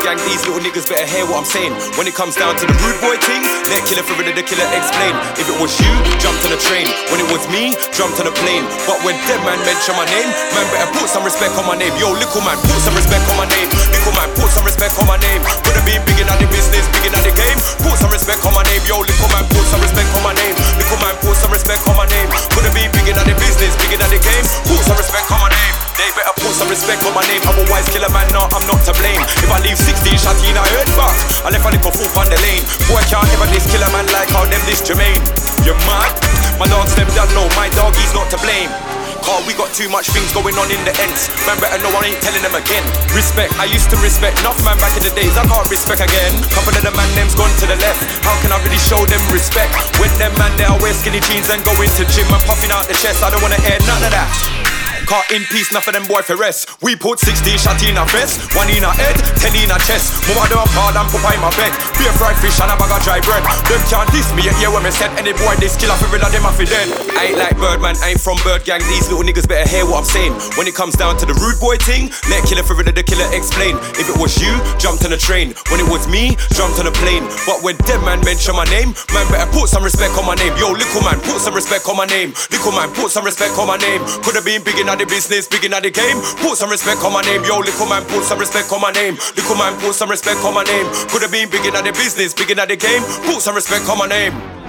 Gang. 0.00 0.16
These 0.24 0.48
little 0.48 0.64
niggas 0.64 0.88
better 0.88 1.04
hear 1.04 1.28
what 1.28 1.44
I'm 1.44 1.48
saying. 1.48 1.76
When 2.00 2.08
it 2.08 2.16
comes 2.16 2.32
down 2.32 2.56
to 2.56 2.64
the 2.64 2.72
rude 2.80 3.00
boy 3.04 3.20
thing, 3.20 3.44
let 3.68 3.84
killer 3.84 4.00
for 4.00 4.16
the 4.16 4.32
killer 4.32 4.68
explain. 4.72 5.12
If 5.36 5.44
it 5.44 5.56
was 5.60 5.76
you, 5.76 5.92
jumped 6.16 6.40
on 6.48 6.56
a 6.56 6.60
train. 6.60 6.88
When 7.12 7.20
it 7.20 7.28
was 7.28 7.44
me, 7.52 7.76
jumped 7.92 8.16
on 8.16 8.24
a 8.24 8.32
plane. 8.32 8.64
But 8.88 9.04
when 9.04 9.12
dead 9.28 9.44
man 9.44 9.60
mention 9.68 9.92
my 10.00 10.08
name, 10.08 10.32
man 10.56 10.66
better 10.72 10.88
put 10.96 11.12
some 11.12 11.20
respect 11.20 11.52
on 11.60 11.68
my 11.68 11.76
name. 11.76 11.92
Yo, 12.00 12.08
little 12.16 12.40
man, 12.40 12.56
put 12.64 12.80
some 12.80 12.96
respect 12.96 13.28
on 13.28 13.36
my 13.36 13.48
name. 13.52 13.68
Little 13.92 14.14
man, 14.16 14.28
put 14.40 14.48
some 14.48 14.64
respect 14.64 14.96
on 14.96 15.04
my 15.04 15.20
name. 15.20 15.44
Coulda 15.68 15.84
been 15.84 16.00
big 16.08 16.16
in 16.16 16.28
the 16.32 16.48
business, 16.48 16.84
big 16.96 17.04
in 17.04 17.12
the 17.12 17.34
game. 17.36 17.58
Put 17.84 18.00
some 18.00 18.12
respect 18.12 18.40
on 18.48 18.56
my 18.56 18.64
name. 18.72 18.80
Yo, 18.88 19.04
little 19.04 19.30
man, 19.36 19.44
put 19.52 19.64
some 19.68 19.84
respect 19.84 20.08
on 20.16 20.24
my 20.24 20.32
name. 20.32 20.56
Little 20.80 21.00
man, 21.04 21.12
put 21.20 21.36
some 21.36 21.52
respect 21.52 21.84
on 21.84 22.00
my 22.00 22.08
name. 22.08 22.28
Coulda 22.56 22.72
been 22.72 22.88
big 22.96 23.04
in 23.04 23.16
the 23.20 23.36
business, 23.36 23.76
big 23.76 23.92
in 23.92 24.00
the 24.00 24.20
game. 24.20 24.44
Put 24.64 24.80
some 24.80 24.96
respect 24.96 25.28
on 25.28 25.44
my 25.44 25.52
name. 25.52 25.79
They 26.00 26.08
better 26.16 26.32
put 26.40 26.56
some 26.56 26.72
respect 26.72 27.04
on 27.04 27.12
my 27.12 27.20
name. 27.28 27.44
Kill 27.44 27.60
a 27.60 27.64
wise 27.68 27.84
killer 27.92 28.08
man, 28.08 28.24
no, 28.32 28.48
I'm 28.48 28.64
not 28.64 28.80
to 28.88 28.96
blame. 28.96 29.20
If 29.20 29.52
I 29.52 29.60
leave 29.60 29.76
16 29.76 30.16
shot 30.16 30.40
in, 30.48 30.56
I 30.56 30.64
heard 30.72 30.88
back. 30.96 31.12
I 31.44 31.52
left 31.52 31.68
a 31.68 31.76
little 31.76 31.92
fool 31.92 32.08
on 32.16 32.24
the 32.32 32.40
lane. 32.40 32.64
Boy, 32.88 33.04
can't 33.12 33.28
ever 33.36 33.44
this 33.52 33.68
kill 33.68 33.84
a 33.84 33.88
man 33.92 34.08
like 34.08 34.32
how 34.32 34.48
them 34.48 34.64
this 34.64 34.80
Jermaine. 34.80 35.20
You're 35.60 35.76
mad? 35.84 36.16
My 36.56 36.64
dogs, 36.72 36.96
them 36.96 37.04
don't. 37.12 37.52
My 37.52 37.68
dog, 37.76 37.92
he's 38.00 38.16
not 38.16 38.32
to 38.32 38.40
blame. 38.40 38.72
Cause 39.20 39.44
we 39.44 39.52
got 39.52 39.68
too 39.76 39.92
much 39.92 40.08
things 40.16 40.32
going 40.32 40.56
on 40.56 40.72
in 40.72 40.80
the 40.88 40.96
ends. 41.04 41.28
Man 41.44 41.60
better 41.60 41.76
know 41.84 41.92
I 41.92 42.16
ain't 42.16 42.20
telling 42.24 42.40
them 42.40 42.56
again. 42.56 42.80
Respect, 43.12 43.52
I 43.60 43.68
used 43.68 43.92
to 43.92 44.00
respect 44.00 44.40
enough 44.40 44.56
man 44.64 44.80
back 44.80 44.96
in 44.96 45.04
the 45.04 45.12
days. 45.12 45.36
I 45.36 45.44
can't 45.44 45.68
respect 45.68 46.00
again. 46.00 46.32
Couple 46.56 46.72
of 46.72 46.80
the 46.80 46.96
man 46.96 47.12
them's 47.12 47.36
gone 47.36 47.52
to 47.60 47.68
the 47.68 47.76
left. 47.76 48.00
How 48.24 48.32
can 48.40 48.56
I 48.56 48.58
really 48.64 48.80
show 48.80 49.04
them 49.04 49.20
respect? 49.28 49.76
When 50.00 50.08
them 50.16 50.32
man 50.40 50.56
they 50.56 50.64
wear 50.80 50.96
skinny 50.96 51.20
jeans 51.20 51.52
and 51.52 51.60
go 51.60 51.76
into 51.76 52.08
gym 52.08 52.24
and 52.32 52.40
puffing 52.48 52.72
out 52.72 52.88
the 52.88 52.96
chest. 52.96 53.20
I 53.20 53.28
don't 53.28 53.44
wanna 53.44 53.60
hear 53.60 53.76
none 53.84 54.00
of 54.00 54.12
that. 54.16 54.79
Caught 55.10 55.34
in 55.34 55.42
peace, 55.50 55.74
enough 55.74 55.90
of 55.90 55.98
them 55.98 56.06
boy 56.06 56.22
for 56.22 56.38
rest. 56.38 56.70
We 56.86 56.94
put 56.94 57.18
16 57.18 57.58
shot 57.58 57.82
in 57.82 57.98
a 57.98 58.06
vest, 58.14 58.54
one 58.54 58.70
in 58.70 58.86
a 58.86 58.94
head, 58.94 59.18
10 59.42 59.58
in 59.58 59.66
a 59.66 59.78
chest. 59.82 60.14
Mama 60.30 60.46
them 60.46 60.62
call 60.70 60.94
and 60.94 61.10
put 61.10 61.18
in 61.34 61.42
my 61.42 61.50
bed. 61.58 61.74
Beer 61.98 62.14
fried 62.14 62.38
fish 62.38 62.62
and 62.62 62.70
a 62.70 62.78
bag 62.78 62.94
of 62.94 63.02
dry 63.02 63.18
bread. 63.26 63.42
Them 63.66 63.82
can't 63.90 64.06
diss 64.14 64.30
me, 64.38 64.46
yeah, 64.46 64.70
when 64.70 64.86
me 64.86 64.94
said 64.94 65.10
any 65.18 65.34
boy 65.34 65.58
this 65.58 65.74
kill 65.74 65.90
off 65.90 65.98
every 66.06 66.22
of 66.22 66.30
them 66.30 66.46
off 66.46 66.54
dead. 66.62 66.86
I 67.18 67.34
ain't 67.34 67.42
like 67.42 67.58
Birdman, 67.58 67.98
I 67.98 68.14
ain't 68.14 68.22
from 68.22 68.38
Bird 68.46 68.62
Gang. 68.62 68.86
These 68.86 69.10
little 69.10 69.26
niggas 69.26 69.50
better 69.50 69.66
hear 69.66 69.82
what 69.82 70.06
I'm 70.06 70.10
saying. 70.14 70.30
When 70.54 70.70
it 70.70 70.78
comes 70.78 70.94
down 70.94 71.18
to 71.18 71.26
the 71.26 71.34
rude 71.42 71.58
boy 71.58 71.74
thing, 71.82 72.14
let 72.30 72.46
killer 72.46 72.62
for 72.62 72.78
the 72.78 72.94
killer 73.02 73.26
explain. 73.34 73.82
If 73.98 74.06
it 74.06 74.14
was 74.14 74.38
you, 74.38 74.54
jumped 74.78 75.02
on 75.02 75.10
a 75.10 75.18
train. 75.18 75.58
When 75.74 75.82
it 75.82 75.90
was 75.90 76.06
me, 76.06 76.38
jumped 76.54 76.78
on 76.78 76.86
a 76.86 76.94
plane. 76.94 77.26
But 77.50 77.66
when 77.66 77.74
dead 77.82 77.98
man 78.06 78.22
mention 78.22 78.54
my 78.54 78.62
name, 78.70 78.94
man 79.10 79.26
better 79.26 79.50
put 79.50 79.66
some 79.66 79.82
respect 79.82 80.14
on 80.14 80.22
my 80.22 80.38
name. 80.38 80.54
Yo, 80.54 80.70
little 80.70 81.02
man, 81.02 81.18
put 81.26 81.42
some 81.42 81.58
respect 81.58 81.82
on 81.90 81.98
my 81.98 82.06
name. 82.06 82.30
Little 82.54 82.78
man, 82.78 82.94
put 82.94 83.10
some 83.10 83.26
respect 83.26 83.58
on 83.58 83.66
my 83.66 83.78
name. 83.82 84.06
Coulda 84.22 84.38
been 84.46 84.62
big 84.62 84.78
in 84.78 84.86
the 85.00 85.06
business, 85.06 85.48
big 85.48 85.64
in 85.64 85.72
the 85.72 85.90
game. 85.90 86.20
Put 86.44 86.58
some 86.58 86.70
respect 86.70 87.02
on 87.02 87.12
my 87.12 87.22
name. 87.22 87.42
Yo, 87.44 87.58
little 87.58 87.86
man, 87.86 88.04
put 88.04 88.24
some 88.24 88.38
respect 88.38 88.70
on 88.72 88.80
my 88.80 88.92
name. 88.92 89.14
Little 89.36 89.56
man, 89.56 89.78
put 89.80 89.94
some 89.94 90.10
respect 90.10 90.44
on 90.44 90.52
my 90.52 90.64
name. 90.64 90.86
Coulda 91.08 91.28
been 91.28 91.48
big 91.48 91.64
in 91.64 91.72
the 91.72 91.92
business, 91.92 92.34
big 92.34 92.50
in 92.50 92.58
the 92.58 92.76
game. 92.76 93.02
Put 93.24 93.40
some 93.40 93.54
respect 93.54 93.88
on 93.88 93.98
my 93.98 94.06
name. 94.06 94.59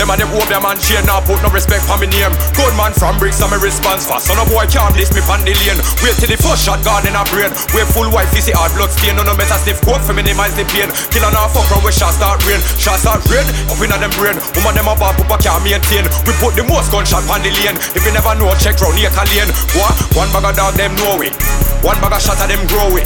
Them 0.00 0.08
and 0.08 0.16
them 0.16 0.32
hope 0.32 0.48
them 0.48 0.64
man 0.64 0.80
chain 0.80 1.04
now 1.04 1.20
put 1.20 1.44
no 1.44 1.52
respect 1.52 1.84
for 1.84 2.00
me 2.00 2.08
name. 2.08 2.32
Good 2.56 2.72
man 2.72 2.96
from 2.96 3.20
bricks 3.20 3.36
and 3.44 3.52
me 3.52 3.60
response 3.60 4.08
fast. 4.08 4.32
So 4.32 4.32
no 4.32 4.48
boy 4.48 4.64
can't 4.64 4.96
bliss 4.96 5.12
me 5.12 5.20
pan 5.20 5.44
the 5.44 5.52
lane. 5.60 5.76
Wait 6.00 6.16
till 6.16 6.32
the 6.32 6.40
first 6.40 6.64
shot 6.64 6.80
gone 6.80 7.04
in 7.04 7.12
a 7.12 7.20
brain. 7.28 7.52
Wait 7.76 7.84
full 7.84 8.08
white 8.08 8.32
fizzy 8.32 8.56
hard 8.56 8.72
blood 8.72 8.88
stain. 8.96 9.20
No 9.20 9.28
no 9.28 9.36
better 9.36 9.60
stiff 9.60 9.76
coat 9.84 10.00
for 10.00 10.16
minimize 10.16 10.56
the 10.56 10.64
pain. 10.72 10.88
Kill 11.12 11.20
and 11.20 11.36
half 11.36 11.52
fuck 11.52 11.68
round 11.68 11.84
where 11.84 11.92
shots 11.92 12.16
start 12.16 12.40
rain. 12.48 12.64
Shots 12.80 13.04
start 13.04 13.20
rain 13.28 13.44
up 13.68 13.76
in 13.76 13.92
them 13.92 14.08
brain. 14.16 14.40
Woman 14.56 14.72
them 14.72 14.88
a 14.88 14.96
bad 14.96 15.20
pupa 15.20 15.36
can't 15.36 15.60
maintain. 15.68 16.08
We 16.24 16.32
put 16.40 16.56
the 16.56 16.64
most 16.64 16.88
gunshot 16.88 17.28
pan 17.28 17.44
the 17.44 17.52
lane. 17.60 17.76
If 17.92 18.00
you 18.00 18.16
never 18.16 18.32
know, 18.40 18.56
check 18.56 18.80
round 18.80 18.96
here 18.96 19.12
lane. 19.12 19.52
What? 19.76 19.92
One 20.16 20.32
bag 20.32 20.48
of 20.48 20.56
dog 20.56 20.80
them 20.80 20.96
know 20.96 21.20
it. 21.20 21.36
One 21.84 22.00
bag 22.00 22.16
of 22.16 22.24
shot 22.24 22.40
of 22.40 22.48
them 22.48 22.64
grow 22.72 22.96
it. 22.96 23.04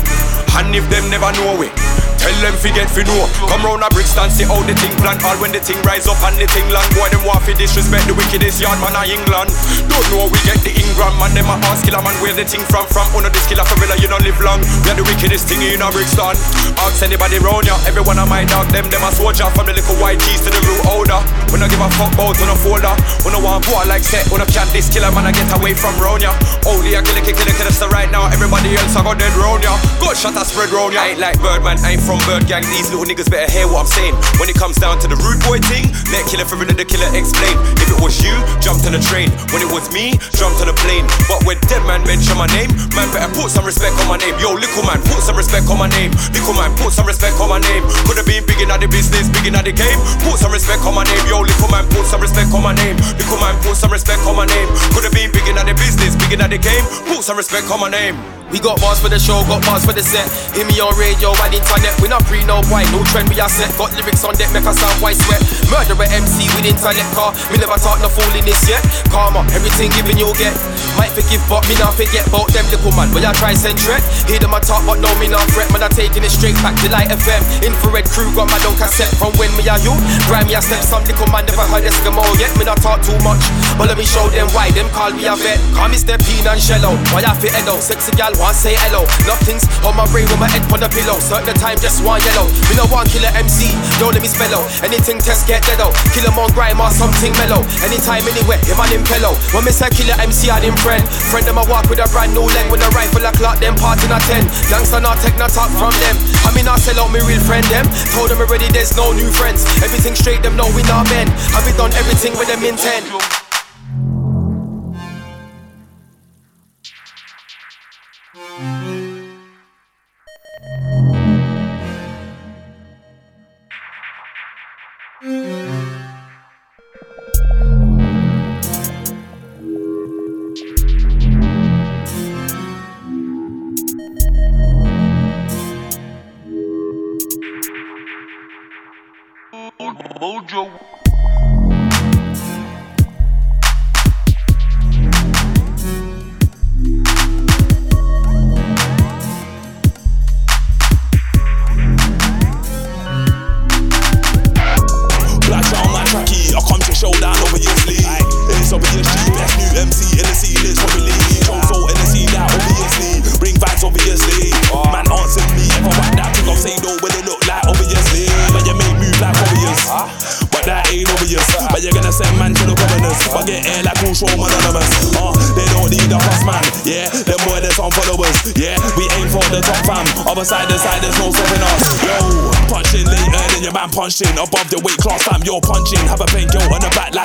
And 0.55 0.71
if 0.71 0.87
them 0.95 1.11
never 1.11 1.35
know 1.43 1.59
it. 1.59 1.75
Tell 2.19 2.37
them 2.43 2.55
fi 2.59 2.71
get 2.73 2.89
fi 2.91 3.03
know 3.05 3.27
Come 3.49 3.65
round 3.65 3.85
a 3.85 3.89
Brixton 3.93 4.31
see 4.31 4.47
how 4.47 4.61
the 4.65 4.75
thing 4.79 4.95
plan 5.01 5.19
All 5.27 5.37
when 5.43 5.53
the 5.53 5.61
thing 5.61 5.79
rise 5.83 6.07
up 6.07 6.21
and 6.25 6.37
the 6.39 6.47
thing 6.51 6.67
land 6.71 6.89
Boy 6.95 7.09
them 7.11 7.23
want 7.27 7.43
fi 7.45 7.53
disrespect 7.57 8.07
the 8.07 8.15
wickedest 8.15 8.61
yard 8.63 8.79
man 8.81 8.95
of 8.97 9.07
England 9.07 9.51
Don't 9.91 10.07
know 10.13 10.29
we 10.31 10.39
get 10.47 10.61
the 10.63 10.73
Ingram 10.73 11.15
man 11.19 11.33
Them 11.35 11.51
a 11.51 11.57
ask 11.71 11.85
killer 11.85 12.01
man 12.01 12.15
where 12.23 12.37
the 12.37 12.47
thing 12.47 12.63
from 12.71 12.87
From 12.89 13.09
under 13.17 13.31
this 13.31 13.45
killer 13.51 13.67
real 13.81 13.95
you 13.99 14.09
don't 14.09 14.23
live 14.23 14.39
long 14.41 14.63
We 14.85 14.93
are 14.93 14.99
the 14.99 15.05
wickedest 15.05 15.51
thing 15.51 15.63
in 15.65 15.83
a 15.83 15.89
Brixton 15.91 16.37
Ask 16.81 17.03
anybody 17.03 17.43
round 17.43 17.67
ya 17.67 17.77
Every 17.85 18.05
one 18.05 18.17
of 18.21 18.29
my 18.31 18.47
dog 18.47 18.71
them 18.71 18.87
Them 18.89 19.03
a 19.03 19.11
soldier 19.11 19.49
from 19.53 19.67
the 19.67 19.75
little 19.75 19.99
white 19.99 20.21
keys 20.23 20.41
to 20.47 20.51
the 20.53 20.61
blue 20.65 20.81
older 20.89 21.21
We 21.51 21.59
no 21.59 21.67
give 21.67 21.83
a 21.83 21.89
fuck 21.99 22.13
about 22.15 22.39
on 22.39 22.51
a 22.53 22.57
folder 22.57 22.95
We 23.27 23.35
no 23.35 23.43
want 23.43 23.67
war 23.69 23.85
like 23.85 24.07
set 24.07 24.29
We 24.31 24.39
no 24.39 24.47
can't 24.49 24.71
this 24.73 24.89
killer 24.89 25.11
man 25.13 25.27
I 25.29 25.33
get 25.35 25.51
away 25.53 25.75
from 25.75 25.97
round 25.99 26.23
ya 26.23 26.33
Only 26.65 26.95
a 26.97 27.03
killer 27.03 27.25
kill 27.25 27.37
killer 27.37 27.57
killer 27.57 27.75
so 27.75 27.91
right 27.91 28.09
now 28.09 28.31
Everybody 28.31 28.77
else 28.79 28.97
I 28.97 29.03
got 29.03 29.19
dead 29.19 29.35
round 29.37 29.67
ya 29.67 29.77
Good 30.01 30.17
shot 30.17 30.39
I 30.39 30.45
spread 30.47 30.71
round 30.71 30.95
ya 30.95 31.03
I 31.03 31.17
ain't 31.17 31.21
like 31.21 31.37
Birdman 31.43 31.81
I 31.83 31.99
ain't 31.99 32.04
from 32.05 32.21
Bird 32.29 32.45
Gang, 32.45 32.63
these 32.69 32.93
little 32.93 33.09
niggas 33.09 33.33
better 33.33 33.49
hear 33.49 33.65
what 33.65 33.89
I'm 33.89 33.91
saying. 33.91 34.15
When 34.37 34.53
it 34.53 34.57
comes 34.61 34.77
down 34.77 35.01
to 35.01 35.09
the 35.09 35.17
rude 35.25 35.41
boy 35.41 35.59
thing, 35.65 35.89
let 36.13 36.29
killer 36.29 36.45
for 36.45 36.61
the 36.61 36.85
killer 36.85 37.09
explain. 37.17 37.57
If 37.81 37.89
it 37.89 37.99
was 37.99 38.21
you, 38.21 38.37
jumped 38.61 38.85
on 38.85 38.93
a 38.93 39.01
train. 39.01 39.33
When 39.51 39.65
it 39.65 39.71
was 39.73 39.89
me, 39.89 40.21
jumped 40.37 40.61
on 40.61 40.69
a 40.69 40.77
plane. 40.77 41.09
But 41.25 41.43
when 41.49 41.57
dead 41.65 41.81
man 41.89 42.05
mention 42.05 42.37
my 42.37 42.47
name, 42.53 42.69
man 42.93 43.09
better 43.09 43.33
put 43.33 43.49
some 43.49 43.65
respect 43.65 43.97
on 44.05 44.07
my 44.07 44.21
name. 44.21 44.37
Yo, 44.37 44.53
little 44.53 44.85
man, 44.85 45.01
put 45.09 45.25
some 45.25 45.35
respect 45.35 45.65
on 45.73 45.81
my 45.81 45.89
name. 45.97 46.13
Little 46.37 46.53
man, 46.53 46.77
put 46.77 46.93
some 46.93 47.09
respect 47.09 47.41
on 47.41 47.49
my 47.49 47.59
name. 47.59 47.83
Could 48.05 48.21
have 48.21 48.29
been 48.29 48.45
big 48.45 48.61
in 48.61 48.69
the 48.69 48.89
business, 48.89 49.33
big 49.33 49.49
in 49.49 49.57
the 49.57 49.73
game. 49.73 49.99
Put 50.29 50.37
some 50.37 50.53
respect 50.53 50.85
on 50.85 50.93
my 50.93 51.09
name. 51.09 51.25
Yo, 51.25 51.41
little 51.41 51.71
man, 51.73 51.89
put 51.89 52.05
some 52.05 52.21
respect 52.21 52.53
on 52.53 52.61
my 52.61 52.77
name. 52.77 53.01
Little 53.17 53.41
man, 53.41 53.57
put 53.65 53.81
some 53.81 53.89
respect 53.89 54.21
on 54.29 54.37
my 54.37 54.45
name. 54.45 54.69
Could 54.93 55.09
have 55.09 55.17
been 55.17 55.33
big 55.33 55.49
in 55.49 55.57
the 55.57 55.73
business, 55.73 56.13
big 56.21 56.37
in 56.37 56.45
the 56.45 56.61
game. 56.61 56.85
Put 57.09 57.25
some 57.25 57.41
respect 57.41 57.73
on 57.73 57.81
my 57.81 57.89
name. 57.89 58.44
We 58.55 58.63
got 58.63 58.79
bars 58.79 59.03
for 59.03 59.11
the 59.11 59.19
show, 59.19 59.43
got 59.51 59.67
bars 59.67 59.83
for 59.83 59.91
the 59.91 59.99
set. 59.99 60.31
Hear 60.55 60.63
me 60.63 60.79
on 60.79 60.95
radio 60.95 61.35
and 61.43 61.51
internet. 61.51 61.91
We 61.99 62.07
not 62.07 62.23
pre 62.31 62.47
no 62.47 62.63
white, 62.71 62.87
no 62.95 63.03
trend 63.11 63.27
we 63.27 63.35
are 63.43 63.51
set. 63.51 63.67
Got 63.75 63.91
lyrics 63.99 64.23
on 64.23 64.39
deck, 64.39 64.55
make 64.55 64.63
us 64.63 64.79
sound 64.79 64.95
white 65.03 65.19
sweat. 65.19 65.43
Murderer 65.75 66.07
MC 66.07 66.47
with 66.55 66.63
intellect 66.63 67.11
car. 67.19 67.35
Me 67.51 67.59
never 67.59 67.75
talk 67.83 67.99
no 67.99 68.07
fool 68.07 68.31
in 68.39 68.47
this 68.47 68.63
yet. 68.71 68.79
Karma, 69.11 69.43
everything 69.51 69.91
given 69.99 70.15
you'll 70.15 70.39
get. 70.39 70.55
Might 70.95 71.11
forgive, 71.11 71.43
but 71.51 71.67
me 71.67 71.75
not 71.83 71.99
forget 71.99 72.23
about 72.31 72.47
them 72.55 72.63
little 72.71 72.95
man. 72.95 73.11
But 73.11 73.27
I 73.27 73.35
try 73.35 73.59
send 73.59 73.75
threat. 73.75 74.07
Hear 74.31 74.39
them 74.39 74.55
I 74.55 74.63
talk, 74.63 74.87
but 74.87 75.03
no 75.03 75.11
me 75.19 75.27
not 75.27 75.43
threat. 75.51 75.67
Man, 75.75 75.83
I 75.83 75.91
taking 75.91 76.23
it 76.23 76.31
straight 76.31 76.55
back 76.63 76.79
to 76.79 76.87
Light 76.95 77.11
FM. 77.11 77.43
Infrared 77.67 78.07
crew 78.07 78.31
got 78.39 78.47
my 78.55 78.63
own 78.63 78.79
cassette 78.79 79.11
from 79.19 79.35
when 79.35 79.51
me 79.59 79.67
are 79.67 79.83
you. 79.83 79.99
Grind 80.31 80.47
me 80.47 80.55
a 80.55 80.63
step, 80.63 80.79
some 80.87 81.03
little 81.11 81.27
man 81.35 81.43
never 81.51 81.67
heard 81.67 81.83
Eskimo 81.83 82.23
yet. 82.39 82.55
Me 82.55 82.63
not 82.63 82.79
talk 82.79 83.03
too 83.03 83.19
much, 83.27 83.43
but 83.75 83.91
let 83.91 83.99
me 83.99 84.07
show 84.07 84.31
them 84.31 84.47
why. 84.55 84.71
Them 84.71 84.87
call 84.95 85.11
me 85.11 85.27
a 85.27 85.35
vet. 85.35 85.59
Call 85.75 85.91
me 85.91 85.99
Step 85.99 86.23
and 86.23 86.63
Shello. 86.63 86.95
Why 87.11 87.27
I 87.27 87.35
fit 87.35 87.51
Edo? 87.59 87.83
Sexy 87.83 88.15
gal 88.15 88.31
want 88.45 88.61
say 88.61 88.77
hello. 88.85 89.09
Nothing's 89.25 89.65
on 89.81 89.97
my 89.97 90.05
brain 90.13 90.29
with 90.29 90.37
my 90.37 90.45
head 90.45 90.61
on 90.69 90.77
the 90.85 90.91
pillow. 90.93 91.17
Certain 91.17 91.57
time 91.57 91.81
just 91.81 92.05
one 92.05 92.21
yellow. 92.29 92.45
Me 92.69 92.77
no 92.77 92.85
one 92.93 93.09
killer 93.09 93.33
MC, 93.33 93.73
don't 93.97 94.13
let 94.13 94.21
me 94.21 94.29
spell 94.29 94.53
out. 94.53 94.69
Anything 94.85 95.17
test 95.17 95.49
get 95.49 95.65
dead 95.65 95.81
out. 95.81 95.97
Kill 96.13 96.29
'em 96.29 96.37
on 96.37 96.53
grime 96.53 96.77
or 96.77 96.93
something 96.93 97.33
mellow. 97.41 97.65
Anytime, 97.81 98.29
anywhere, 98.29 98.61
him 98.69 98.77
and 98.77 98.93
him 98.93 99.05
pillow. 99.09 99.33
When 99.57 99.65
me 99.65 99.73
say 99.73 99.89
killer 99.89 100.13
MC, 100.21 100.53
I 100.53 100.61
didn't 100.61 100.79
friend. 100.85 101.01
Friend 101.33 101.45
them 101.49 101.57
I 101.57 101.65
walk 101.65 101.89
with 101.89 102.05
a 102.05 102.09
brand 102.13 102.37
new 102.37 102.45
leg. 102.45 102.69
When 102.69 102.85
a 102.85 102.91
rifle 102.93 103.25
a 103.25 103.33
clock, 103.33 103.65
them 103.65 103.75
part 103.81 104.05
in 104.05 104.13
a 104.13 104.21
ten. 104.29 104.45
Gangsta 104.69 105.01
not 105.01 105.17
take 105.25 105.41
no 105.41 105.49
talk 105.49 105.73
from 105.81 105.97
them. 106.05 106.17
I 106.45 106.53
mean 106.53 106.69
I 106.69 106.77
sell 106.77 107.01
out 107.01 107.09
me 107.17 107.25
real 107.25 107.41
friend 107.41 107.65
them. 107.73 107.89
Told 108.13 108.29
them 108.29 108.45
already 108.45 108.69
there's 108.77 108.93
no 108.93 109.17
new 109.17 109.33
friends. 109.33 109.65
Everything 109.81 110.15
straight, 110.15 110.43
them 110.45 110.57
know 110.61 110.69
we 110.77 110.85
not 110.85 111.09
men. 111.09 111.33
We 111.65 111.73
done 111.81 111.93
everything 111.97 112.37
with 112.37 112.49
them 112.49 112.61
intent? 112.63 113.09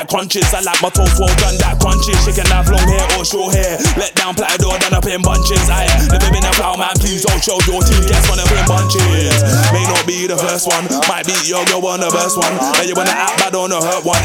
Crunches. 0.09 0.49
I 0.51 0.65
like 0.65 0.81
my 0.81 0.89
well 0.91 1.31
done, 1.39 1.55
that 1.61 1.77
crunches. 1.79 2.17
She 2.25 2.33
can 2.33 2.49
have 2.49 2.67
long 2.67 2.83
hair 2.89 3.05
or 3.15 3.23
short 3.23 3.53
hair. 3.53 3.77
Let 3.95 4.17
down 4.17 4.33
platter 4.33 4.57
door, 4.57 4.75
done 4.81 4.97
up 4.97 5.05
in 5.05 5.21
bunches. 5.21 5.69
I 5.69 5.85
never 6.09 6.33
in 6.33 6.43
a 6.43 6.51
plow 6.57 6.75
man, 6.75 6.97
please 6.97 7.21
don't 7.23 7.39
show 7.39 7.61
your 7.69 7.79
team. 7.85 8.01
Guess 8.09 8.25
one 8.27 8.41
up 8.41 8.49
in 8.49 8.65
bunches. 8.65 9.37
May 9.71 9.85
not 9.85 10.03
be 10.09 10.25
the 10.25 10.35
first 10.35 10.65
one, 10.65 10.89
might 11.07 11.29
be 11.29 11.37
your 11.45 11.63
girl 11.69 11.85
on 11.85 12.01
the 12.01 12.09
first 12.09 12.35
one. 12.35 12.51
Now 12.57 12.83
you 12.83 12.97
wanna 12.97 13.13
act 13.13 13.37
bad 13.39 13.53
on 13.55 13.69
the 13.69 13.79
hurt 13.79 14.03
one. 14.03 14.19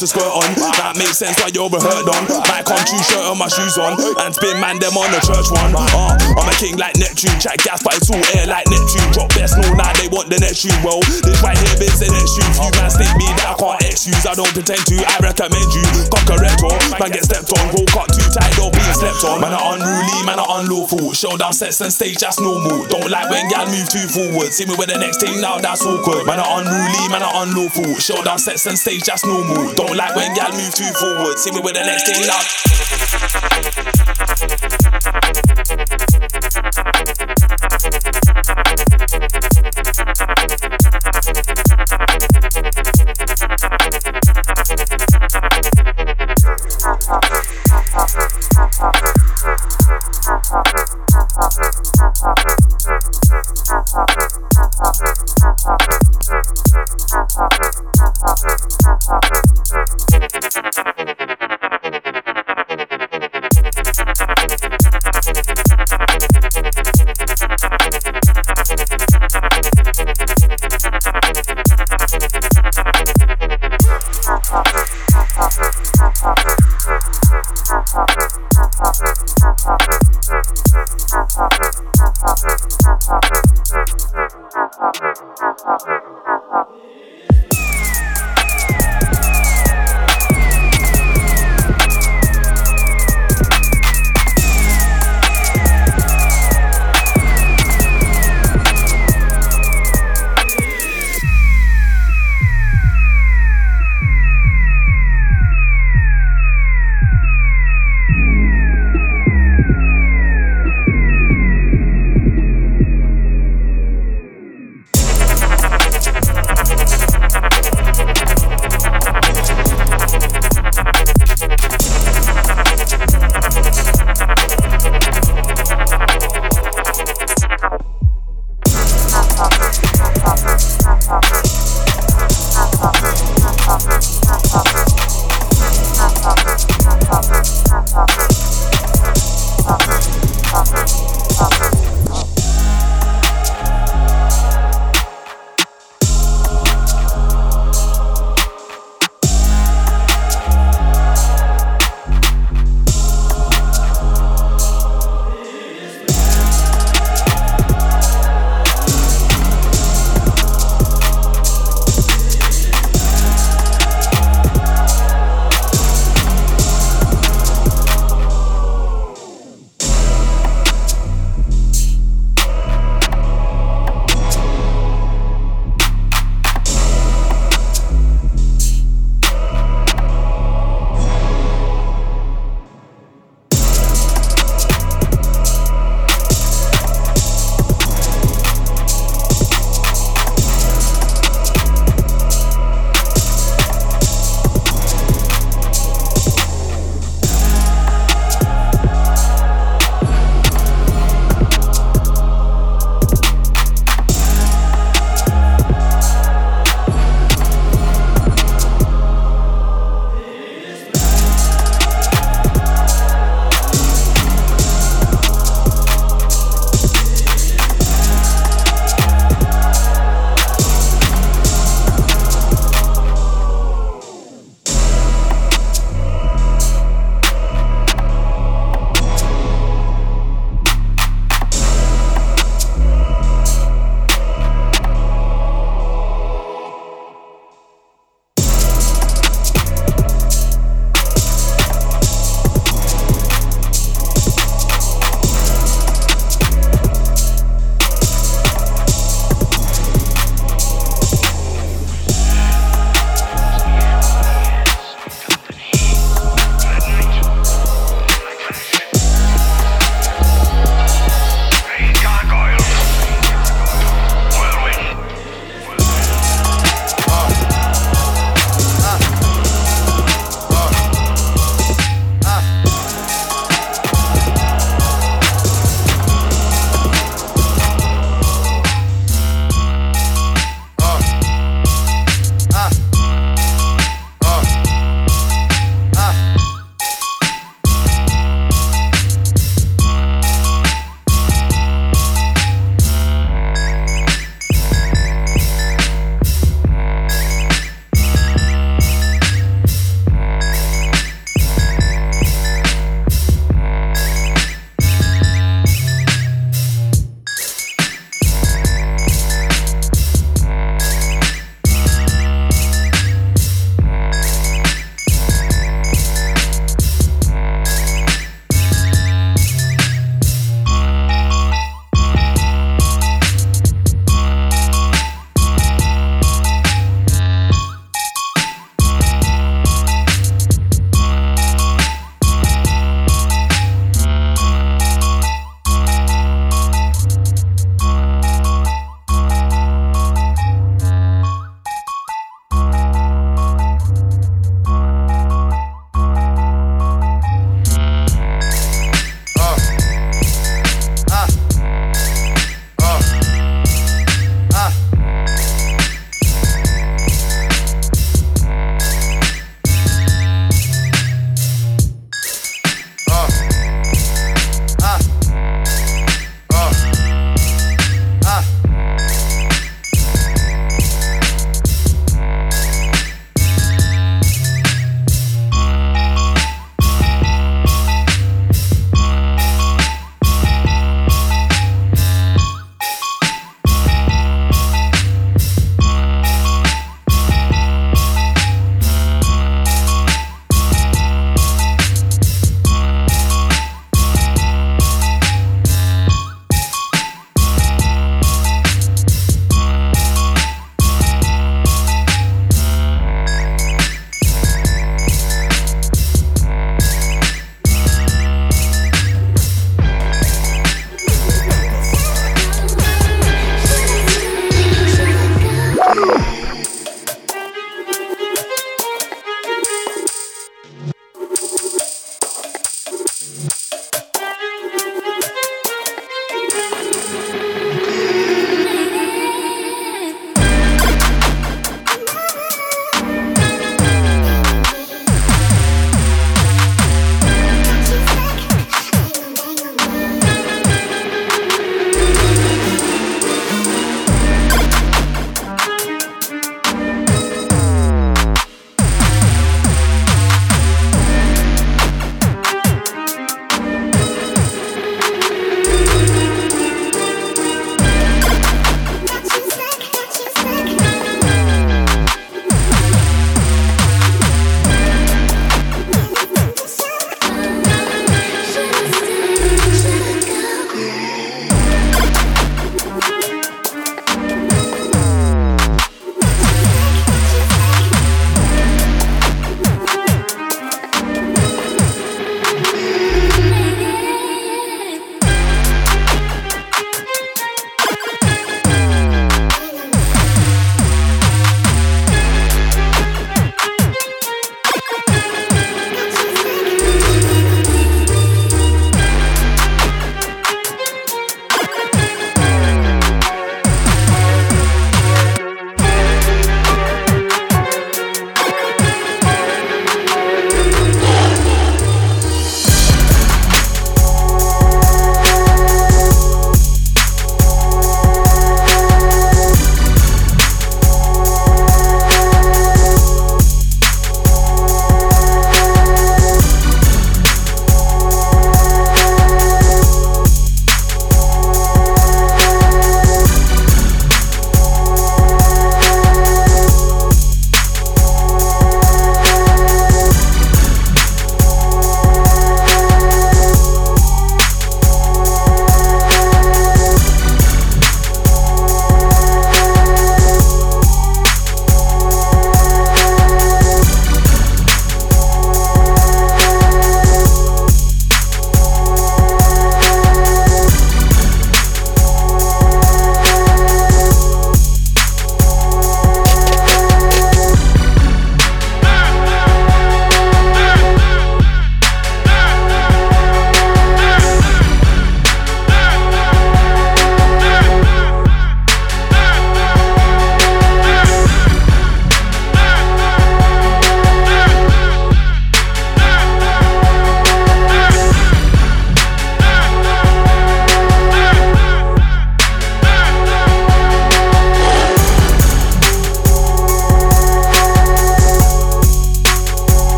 To 0.00 0.06
squirt 0.06 0.26
on. 0.26 0.48
That 0.80 0.96
makes 0.96 1.18
sense 1.18 1.38
why 1.38 1.54
you're 1.54 1.70
a 1.70 1.78
on. 1.78 2.22
Might 2.50 2.66
come 2.66 2.82
true 2.82 3.04
shirt 3.04 3.24
on 3.28 3.38
my 3.38 3.46
shoes 3.46 3.78
on. 3.78 3.94
And 4.24 4.34
spin 4.34 4.58
man 4.58 4.80
them 4.82 4.96
on 4.98 5.10
the 5.12 5.20
church 5.22 5.50
one. 5.52 5.74
Uh, 5.76 6.16
I'm 6.40 6.48
a 6.48 6.54
king 6.58 6.80
like 6.80 6.96
Neptune. 6.96 7.36
Chat 7.38 7.60
gas, 7.62 7.82
but 7.82 7.98
it's 7.98 8.10
all 8.10 8.22
air 8.38 8.46
like 8.46 8.66
Neptune. 8.70 9.06
Drop 9.12 9.28
best, 9.36 9.58
no, 9.60 9.66
now 9.74 9.92
they 9.98 10.08
want 10.08 10.30
the 10.30 10.38
next 10.40 10.64
tune. 10.64 10.74
Well, 10.80 11.02
this 11.22 11.38
right 11.44 11.58
here 11.58 11.76
is 11.84 12.00
the 12.00 12.08
next 12.08 12.32
tune. 12.38 12.48
You 12.56 12.72
man 12.80 12.90
stick 12.90 13.12
me 13.20 13.28
that 13.42 13.52
I 13.52 13.56
can't 13.60 13.82
excuse. 13.84 14.24
I 14.24 14.34
don't 14.34 14.50
pretend 14.56 14.82
to, 14.88 14.96
I 15.04 15.20
recommend 15.20 15.68
you. 15.74 15.84
Cock 16.08 16.28
a 16.32 16.36
rector, 16.40 16.72
man 16.96 17.10
get 17.12 17.28
stepped 17.28 17.52
on. 17.52 17.74
Woke 17.76 17.94
up 17.98 18.08
too 18.08 18.24
tight, 18.32 18.54
don't 18.56 18.72
being 18.72 18.96
slept 18.96 19.20
on. 19.28 19.44
Man 19.44 19.52
are 19.52 19.76
unruly, 19.76 20.18
man 20.24 20.40
are 20.40 20.62
unlawful. 20.62 21.12
Showdown 21.12 21.52
sets 21.52 21.84
and 21.84 21.92
stage, 21.92 22.22
that's 22.22 22.40
normal. 22.40 22.86
Don't 22.88 23.10
like 23.12 23.28
when 23.28 23.46
gal 23.52 23.68
move 23.68 23.88
too 23.92 24.08
forward. 24.08 24.48
See 24.54 24.64
me 24.64 24.74
with 24.78 24.88
the 24.88 24.98
next 24.98 25.20
thing 25.20 25.40
now, 25.40 25.60
that's 25.60 25.84
awkward. 25.84 26.24
Man 26.24 26.40
are 26.40 26.62
unruly, 26.62 27.04
man 27.12 27.20
are 27.20 27.44
unlawful. 27.44 27.98
Showdown 28.00 28.38
sets 28.38 28.64
and 28.66 28.78
stage, 28.78 29.04
that's 29.04 29.26
normal. 29.26 29.74
Don't 29.74 29.83
don't 29.86 29.98
like 29.98 30.16
when 30.16 30.34
y'all 30.34 30.50
move 30.52 30.74
too 30.74 30.90
forward. 30.94 31.38
See 31.38 31.50
me 31.50 31.60
with 31.60 31.74
the 31.74 31.80
next 31.80 32.06
thing 32.06 32.26
up. 32.30 32.40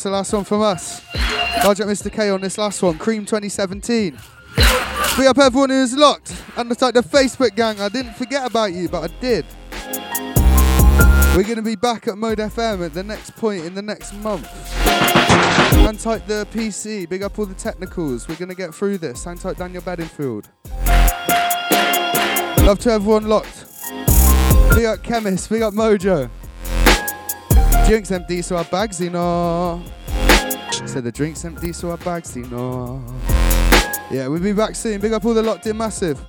That's 0.00 0.04
the 0.04 0.10
last 0.10 0.32
one 0.32 0.44
from 0.44 0.62
us. 0.62 1.02
Large 1.62 1.78
Mr. 1.80 2.10
K 2.10 2.30
on 2.30 2.40
this 2.40 2.56
last 2.56 2.82
one, 2.82 2.96
Cream 2.96 3.26
2017. 3.26 4.18
Big 5.18 5.26
up 5.26 5.36
everyone 5.36 5.68
who's 5.68 5.94
locked. 5.94 6.42
And 6.56 6.70
the, 6.70 6.92
the 6.92 7.02
Facebook 7.02 7.54
gang, 7.54 7.78
I 7.78 7.90
didn't 7.90 8.14
forget 8.14 8.46
about 8.46 8.72
you, 8.72 8.88
but 8.88 9.10
I 9.10 9.20
did. 9.20 9.44
We're 11.36 11.42
going 11.42 11.56
to 11.56 11.62
be 11.62 11.76
back 11.76 12.08
at 12.08 12.16
Mode 12.16 12.38
FM 12.38 12.86
at 12.86 12.94
the 12.94 13.02
next 13.02 13.36
point 13.36 13.66
in 13.66 13.74
the 13.74 13.82
next 13.82 14.14
month. 14.14 14.46
Hang 14.46 15.98
tight 15.98 16.26
the 16.26 16.46
PC, 16.50 17.06
big 17.06 17.22
up 17.22 17.38
all 17.38 17.44
the 17.44 17.52
technicals. 17.52 18.26
We're 18.26 18.36
going 18.36 18.48
to 18.48 18.54
get 18.54 18.74
through 18.74 18.98
this. 18.98 19.24
Hang 19.24 19.36
tight 19.36 19.58
Daniel 19.58 19.82
Bedingfield. 19.82 20.48
Love 22.64 22.78
to 22.78 22.90
everyone 22.90 23.28
locked. 23.28 23.66
Big 24.74 24.86
up 24.86 25.02
Chemist, 25.02 25.50
big 25.50 25.60
up 25.60 25.74
Mojo. 25.74 26.30
Drinks 27.90 28.12
empty, 28.12 28.40
so 28.40 28.56
our 28.56 28.62
bags 28.62 29.00
in 29.00 29.14
know. 29.14 29.82
Said 30.86 31.02
the 31.02 31.10
drinks 31.10 31.44
empty, 31.44 31.72
so 31.72 31.90
our 31.90 31.96
bags 31.96 32.36
in 32.36 32.48
know. 32.48 33.02
Yeah, 34.12 34.28
we'll 34.28 34.38
be 34.38 34.52
back 34.52 34.76
soon. 34.76 35.00
Big 35.00 35.12
up 35.12 35.24
all 35.24 35.34
the 35.34 35.42
locked 35.42 35.66
in 35.66 35.76
massive. 35.76 36.24